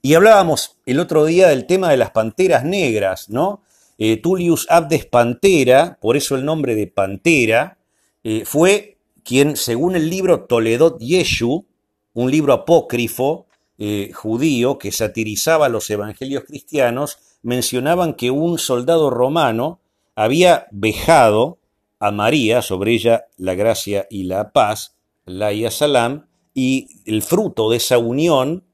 [0.00, 3.60] y hablábamos el otro día del tema de las panteras negras, ¿no?
[3.98, 7.76] Eh, Tullius Abdes Pantera, por eso el nombre de Pantera,
[8.24, 11.66] eh, fue quien, según el libro Toledot Yeshu,
[12.14, 13.46] un libro apócrifo
[13.78, 19.80] eh, judío que satirizaba los evangelios cristianos, mencionaban que un soldado romano
[20.14, 21.58] había vejado
[21.98, 27.70] a María, sobre ella la gracia y la paz, la y salam, y el fruto
[27.70, 28.64] de esa unión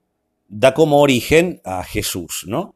[0.49, 2.75] da como origen a Jesús, ¿no?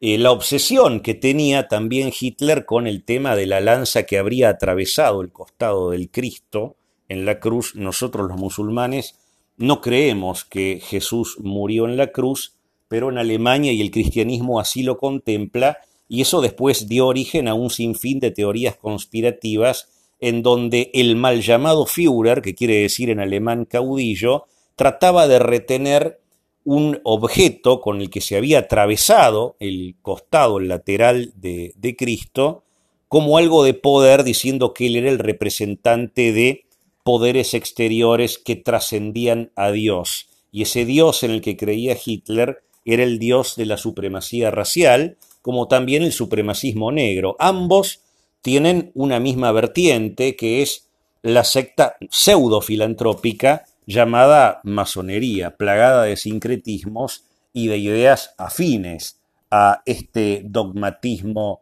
[0.00, 4.50] Eh, la obsesión que tenía también Hitler con el tema de la lanza que habría
[4.50, 6.76] atravesado el costado del Cristo,
[7.08, 9.18] en la cruz, nosotros los musulmanes
[9.56, 12.56] no creemos que Jesús murió en la cruz,
[12.88, 15.78] pero en Alemania y el cristianismo así lo contempla,
[16.08, 19.88] y eso después dio origen a un sinfín de teorías conspirativas
[20.20, 24.44] en donde el mal llamado Führer, que quiere decir en alemán caudillo,
[24.76, 26.20] trataba de retener
[26.64, 32.64] un objeto con el que se había atravesado el costado lateral de, de Cristo
[33.08, 36.64] como algo de poder, diciendo que él era el representante de
[37.04, 40.28] poderes exteriores que trascendían a Dios.
[40.50, 45.18] Y ese Dios en el que creía Hitler era el Dios de la supremacía racial,
[45.42, 47.36] como también el supremacismo negro.
[47.38, 48.00] Ambos
[48.42, 50.88] tienen una misma vertiente, que es
[51.22, 59.18] la secta pseudo-filantrópica llamada masonería, plagada de sincretismos y de ideas afines
[59.50, 61.60] a este dogmatismo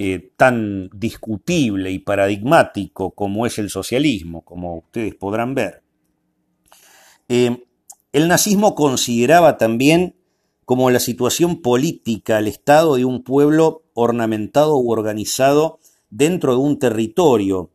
[0.00, 5.82] eh, tan discutible y paradigmático como es el socialismo, como ustedes podrán ver.
[7.28, 7.64] Eh,
[8.12, 10.14] el nazismo consideraba también
[10.64, 15.80] como la situación política al Estado de un pueblo ornamentado u organizado
[16.10, 17.70] dentro de un territorio.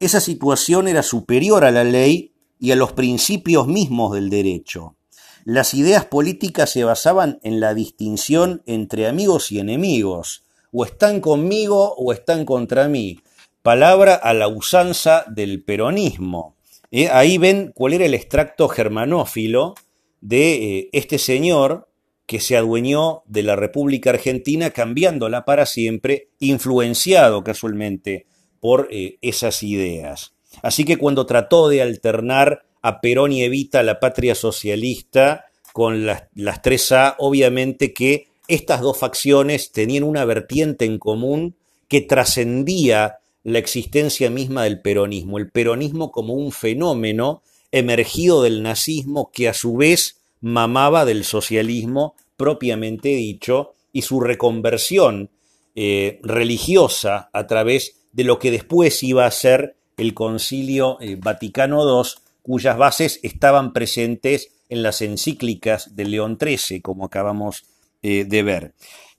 [0.00, 4.96] Esa situación era superior a la ley y a los principios mismos del derecho.
[5.44, 10.43] Las ideas políticas se basaban en la distinción entre amigos y enemigos,
[10.76, 13.20] o están conmigo o están contra mí,
[13.62, 16.56] palabra a la usanza del peronismo.
[16.90, 19.74] Eh, ahí ven cuál era el extracto germanófilo
[20.20, 21.88] de eh, este señor
[22.26, 28.26] que se adueñó de la República Argentina cambiándola para siempre, influenciado casualmente
[28.58, 30.34] por eh, esas ideas.
[30.60, 36.24] Así que cuando trató de alternar a Perón y Evita la patria socialista con las,
[36.34, 41.56] las 3A, obviamente que estas dos facciones tenían una vertiente en común
[41.88, 47.42] que trascendía la existencia misma del peronismo, el peronismo como un fenómeno
[47.72, 55.30] emergido del nazismo que a su vez mamaba del socialismo propiamente dicho y su reconversión
[55.74, 62.02] eh, religiosa a través de lo que después iba a ser el Concilio eh, Vaticano
[62.02, 62.10] II,
[62.42, 67.64] cuyas bases estaban presentes en las encíclicas de León XIII, como acabamos
[68.04, 68.72] eh.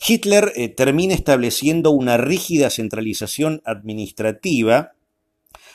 [0.08, 4.92] Hitler termina estableciendo una rígida centralización administrativa,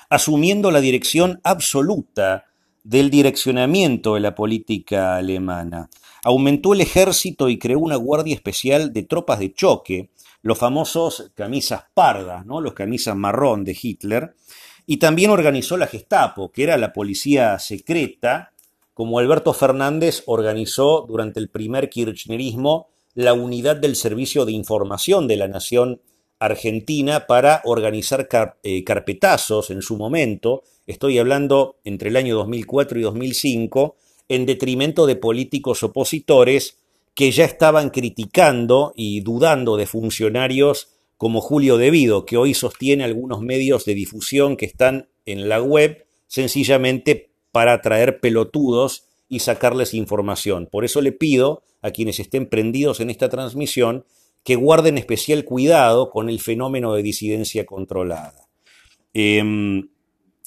[0.09, 2.45] asumiendo la dirección absoluta
[2.85, 5.91] del direccionamiento de la política alemana.
[6.23, 10.11] Aumentó el ejército y creó una guardia especial de tropas de choque,
[10.43, 12.61] los famosos camisas pardas, ¿no?
[12.61, 14.35] los camisas marrón de Hitler,
[14.87, 18.53] y también organizó la Gestapo, que era la policía secreta,
[18.95, 25.37] como Alberto Fernández organizó durante el primer kirchnerismo la unidad del Servicio de Información de
[25.37, 26.01] la Nación
[26.39, 28.29] Argentina para organizar
[28.63, 33.97] eh, carpetazos en su momento, estoy hablando entre el año 2004 y 2005,
[34.29, 36.79] en detrimento de políticos opositores
[37.15, 43.43] que ya estaban criticando y dudando de funcionarios como Julio Devido, que hoy sostiene algunos
[43.43, 50.69] medios de difusión que están en la web sencillamente para atraer pelotudos y sacarles información.
[50.71, 54.05] Por eso le pido a quienes estén prendidos en esta transmisión
[54.45, 58.49] que guarden especial cuidado con el fenómeno de disidencia controlada.
[59.15, 59.89] Em,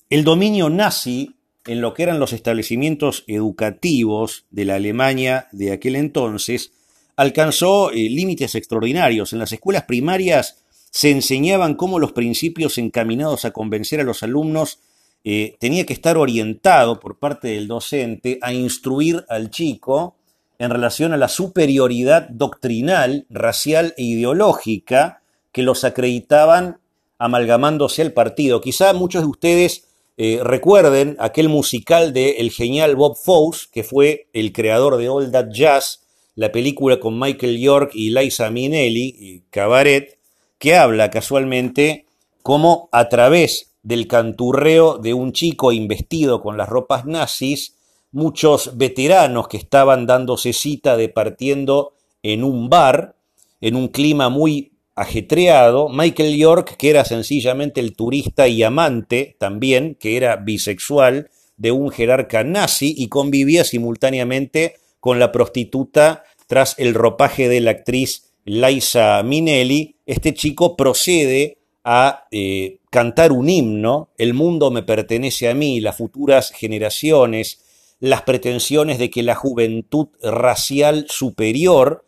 [0.09, 5.95] el dominio nazi en lo que eran los establecimientos educativos de la Alemania de aquel
[5.95, 6.73] entonces
[7.15, 9.31] alcanzó eh, límites extraordinarios.
[9.31, 10.61] En las escuelas primarias
[10.91, 14.79] se enseñaban cómo los principios encaminados a convencer a los alumnos
[15.23, 20.15] eh, tenía que estar orientado por parte del docente a instruir al chico
[20.59, 25.21] en relación a la superioridad doctrinal, racial e ideológica
[25.51, 26.79] que los acreditaban
[27.17, 28.59] amalgamándose al partido.
[28.59, 34.27] Quizá muchos de ustedes eh, recuerden aquel musical de el genial Bob Fosse, que fue
[34.33, 36.01] el creador de All That Jazz,
[36.35, 40.17] la película con Michael York y Liza Minnelli, y Cabaret,
[40.57, 42.05] que habla casualmente
[42.41, 47.75] cómo a través del canturreo de un chico investido con las ropas nazis,
[48.11, 53.15] muchos veteranos que estaban dándose cita departiendo en un bar,
[53.61, 59.95] en un clima muy ajetreado, Michael York, que era sencillamente el turista y amante también,
[59.99, 66.93] que era bisexual, de un jerarca nazi y convivía simultáneamente con la prostituta tras el
[66.93, 74.33] ropaje de la actriz Liza Minnelli, este chico procede a eh, cantar un himno, el
[74.33, 77.63] mundo me pertenece a mí, las futuras generaciones,
[77.99, 82.05] las pretensiones de que la juventud racial superior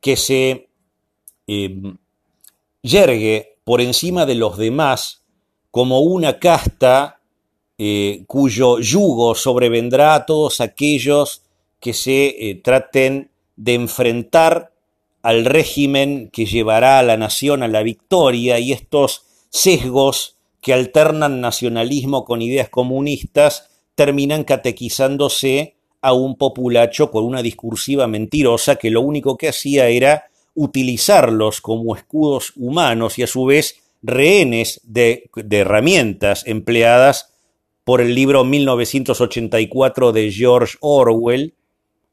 [0.00, 0.68] que se
[1.46, 1.82] eh,
[2.82, 5.24] yergue por encima de los demás
[5.70, 7.20] como una casta
[7.78, 11.42] eh, cuyo yugo sobrevendrá a todos aquellos
[11.80, 14.72] que se eh, traten de enfrentar
[15.24, 21.40] al régimen que llevará a la nación a la victoria y estos sesgos que alternan
[21.40, 29.00] nacionalismo con ideas comunistas terminan catequizándose a un populacho con una discursiva mentirosa que lo
[29.00, 36.46] único que hacía era utilizarlos como escudos humanos y a su vez rehenes de, herramientas
[36.46, 37.32] empleadas
[37.82, 41.54] por el libro 1984 de George Orwell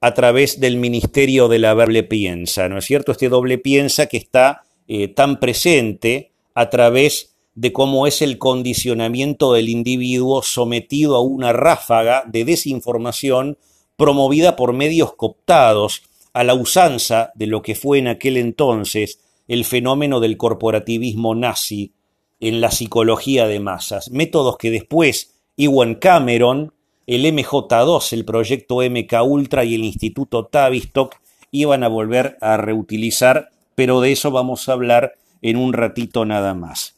[0.02, 3.12] a través del Ministerio de la Doble Piensa, ¿no es cierto?
[3.12, 9.54] Este doble piensa que está eh, tan presente a través de cómo es el condicionamiento
[9.54, 13.58] del individuo sometido a una ráfaga de desinformación
[13.96, 16.02] promovida por medios cooptados
[16.34, 21.94] a la usanza de lo que fue en aquel entonces el fenómeno del corporativismo nazi
[22.40, 26.74] en la psicología de masas, métodos que después Iwan Cameron,
[27.12, 31.18] el MJ2, el proyecto MK Ultra y el Instituto Tavistock
[31.52, 36.54] iban a volver a reutilizar, pero de eso vamos a hablar en un ratito nada
[36.54, 36.96] más.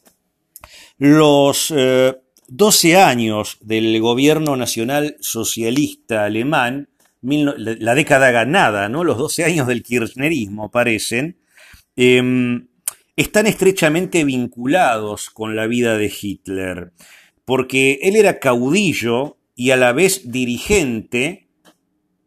[0.98, 1.74] Los
[2.46, 6.88] 12 eh, años del gobierno nacional socialista alemán,
[7.20, 9.02] la década ganada, ¿no?
[9.02, 11.38] los 12 años del kirchnerismo parecen,
[11.96, 12.68] em,
[13.16, 16.92] están estrechamente vinculados con la vida de Hitler,
[17.44, 21.48] porque él era caudillo y a la vez dirigente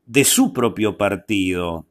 [0.06, 1.86] de su propio partido,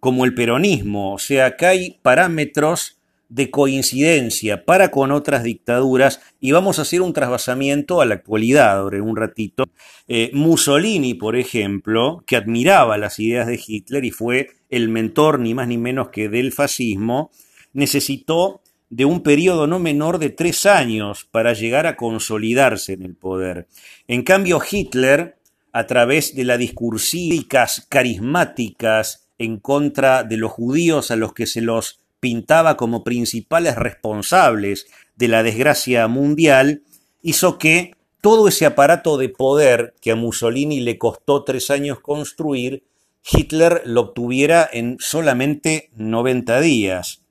[0.00, 6.52] como el peronismo, o sea, acá hay parámetros de coincidencia para con otras dictaduras y
[6.52, 9.64] vamos a hacer un trasvasamiento a la actualidad en un ratito.
[10.06, 15.54] Eh, Mussolini, por ejemplo, que admiraba las ideas de Hitler y fue el mentor ni
[15.54, 17.30] más ni menos que del fascismo,
[17.74, 23.14] necesitó de un periodo no menor de tres años para llegar a consolidarse en el
[23.14, 23.68] poder.
[24.06, 25.36] En cambio, Hitler,
[25.72, 31.60] a través de las discursivas carismáticas en contra de los judíos a los que se
[31.60, 34.86] los pintaba como principales responsables
[35.16, 36.82] de la desgracia mundial,
[37.22, 42.84] hizo que todo ese aparato de poder que a Mussolini le costó tres años construir,
[43.30, 47.22] Hitler lo obtuviera en solamente 90 días.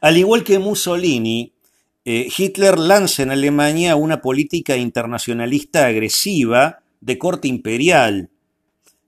[0.00, 1.52] Al igual que Mussolini,
[2.04, 8.30] eh, Hitler lanza en Alemania una política internacionalista agresiva de corte imperial.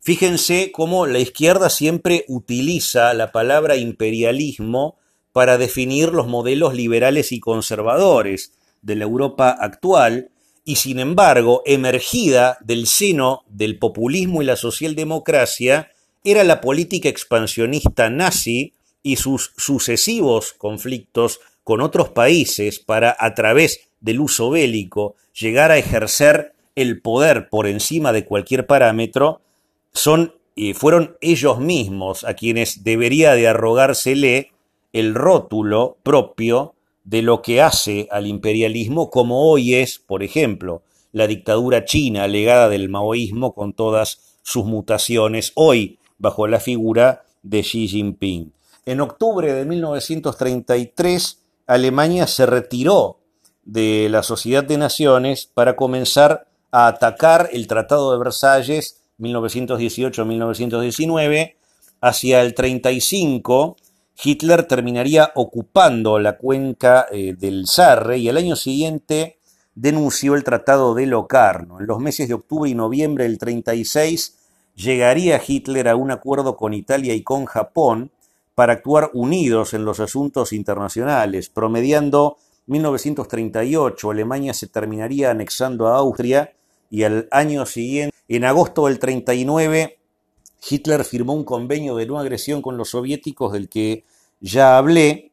[0.00, 4.98] Fíjense cómo la izquierda siempre utiliza la palabra imperialismo
[5.32, 10.30] para definir los modelos liberales y conservadores de la Europa actual,
[10.64, 15.90] y sin embargo, emergida del seno del populismo y la socialdemocracia,
[16.24, 23.88] era la política expansionista nazi y sus sucesivos conflictos con otros países para, a través
[24.00, 29.40] del uso bélico, llegar a ejercer el poder por encima de cualquier parámetro,
[29.92, 34.52] son, y fueron ellos mismos a quienes debería de arrogársele
[34.92, 36.74] el rótulo propio
[37.04, 40.82] de lo que hace al imperialismo, como hoy es, por ejemplo,
[41.12, 47.62] la dictadura china legada del maoísmo con todas sus mutaciones, hoy bajo la figura de
[47.62, 48.52] Xi Jinping.
[48.84, 53.20] En octubre de 1933, Alemania se retiró
[53.62, 61.54] de la Sociedad de Naciones para comenzar a atacar el Tratado de Versalles 1918-1919.
[62.00, 63.76] Hacia el 35,
[64.20, 69.38] Hitler terminaría ocupando la cuenca eh, del Sarre y al año siguiente
[69.76, 71.78] denunció el Tratado de Locarno.
[71.78, 74.38] En los meses de octubre y noviembre del 36
[74.74, 78.10] llegaría Hitler a un acuerdo con Italia y con Japón
[78.62, 81.48] para actuar unidos en los asuntos internacionales.
[81.48, 82.36] Promediando
[82.66, 86.54] 1938, Alemania se terminaría anexando a Austria
[86.88, 89.98] y al año siguiente, en agosto del 39,
[90.70, 94.04] Hitler firmó un convenio de no agresión con los soviéticos del que
[94.40, 95.32] ya hablé,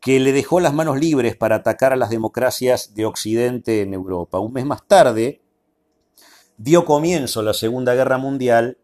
[0.00, 4.38] que le dejó las manos libres para atacar a las democracias de Occidente en Europa.
[4.38, 5.42] Un mes más tarde
[6.56, 8.78] dio comienzo la Segunda Guerra Mundial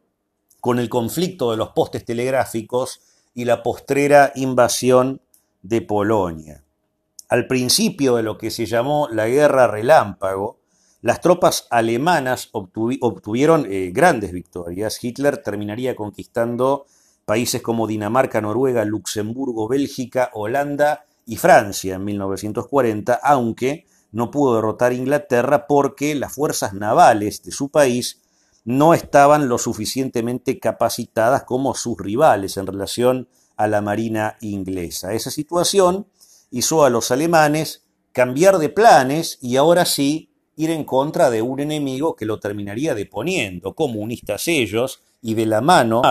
[0.61, 3.01] con el conflicto de los postes telegráficos
[3.37, 5.21] y la postrera invasión
[5.63, 6.65] de Polonia.
[7.29, 10.59] Al principio de lo que se llamó la Guerra Relámpago,
[11.03, 14.99] las tropas alemanas obtuvieron eh, grandes victorias.
[15.05, 16.87] Hitler terminaría conquistando
[17.27, 24.95] países como Dinamarca, Noruega, Luxemburgo, Bélgica, Holanda y Francia en 1940, aunque no pudo derrotar
[24.95, 28.23] Inglaterra porque las fuerzas navales de su país
[28.67, 35.15] no estaban lo suficientemente capacitadas como sus rivales en relación a la Marina inglesa.
[35.15, 36.09] Esa situación
[36.51, 41.61] hizo a los alemanes cambiar de planes y ahora sí ir en contra de un
[41.61, 46.03] enemigo que lo terminaría deponiendo, comunistas ellos, y de la mano,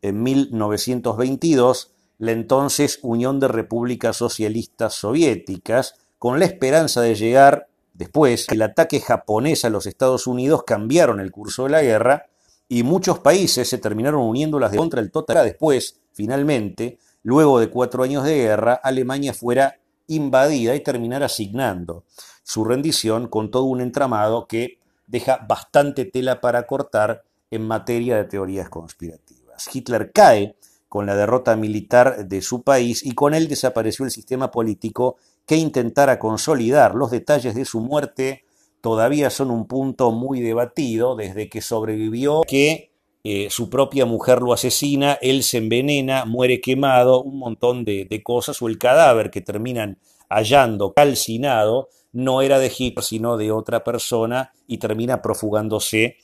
[0.00, 7.67] en 1922, la entonces Unión de Repúblicas Socialistas Soviéticas, con la esperanza de llegar
[7.98, 12.26] Después, el ataque japonés a los Estados Unidos cambiaron el curso de la guerra
[12.68, 15.44] y muchos países se terminaron uniendo las contra el total.
[15.44, 22.04] Después, finalmente, luego de cuatro años de guerra, Alemania fuera invadida y terminara asignando
[22.44, 24.78] su rendición con todo un entramado que
[25.08, 29.68] deja bastante tela para cortar en materia de teorías conspirativas.
[29.74, 30.54] Hitler cae
[30.88, 35.16] con la derrota militar de su país y con él desapareció el sistema político
[35.48, 36.94] que intentara consolidar.
[36.94, 38.44] Los detalles de su muerte
[38.82, 42.92] todavía son un punto muy debatido desde que sobrevivió, que
[43.24, 48.60] eh, su propia mujer lo asesina, él se envenena, muere quemado, un montón de, cosas,
[48.60, 54.52] o el cadáver que terminan hallando calcinado no era de Hitler, sino de otra persona
[54.66, 56.18] y termina profugándose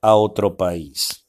[0.00, 1.26] a otro país.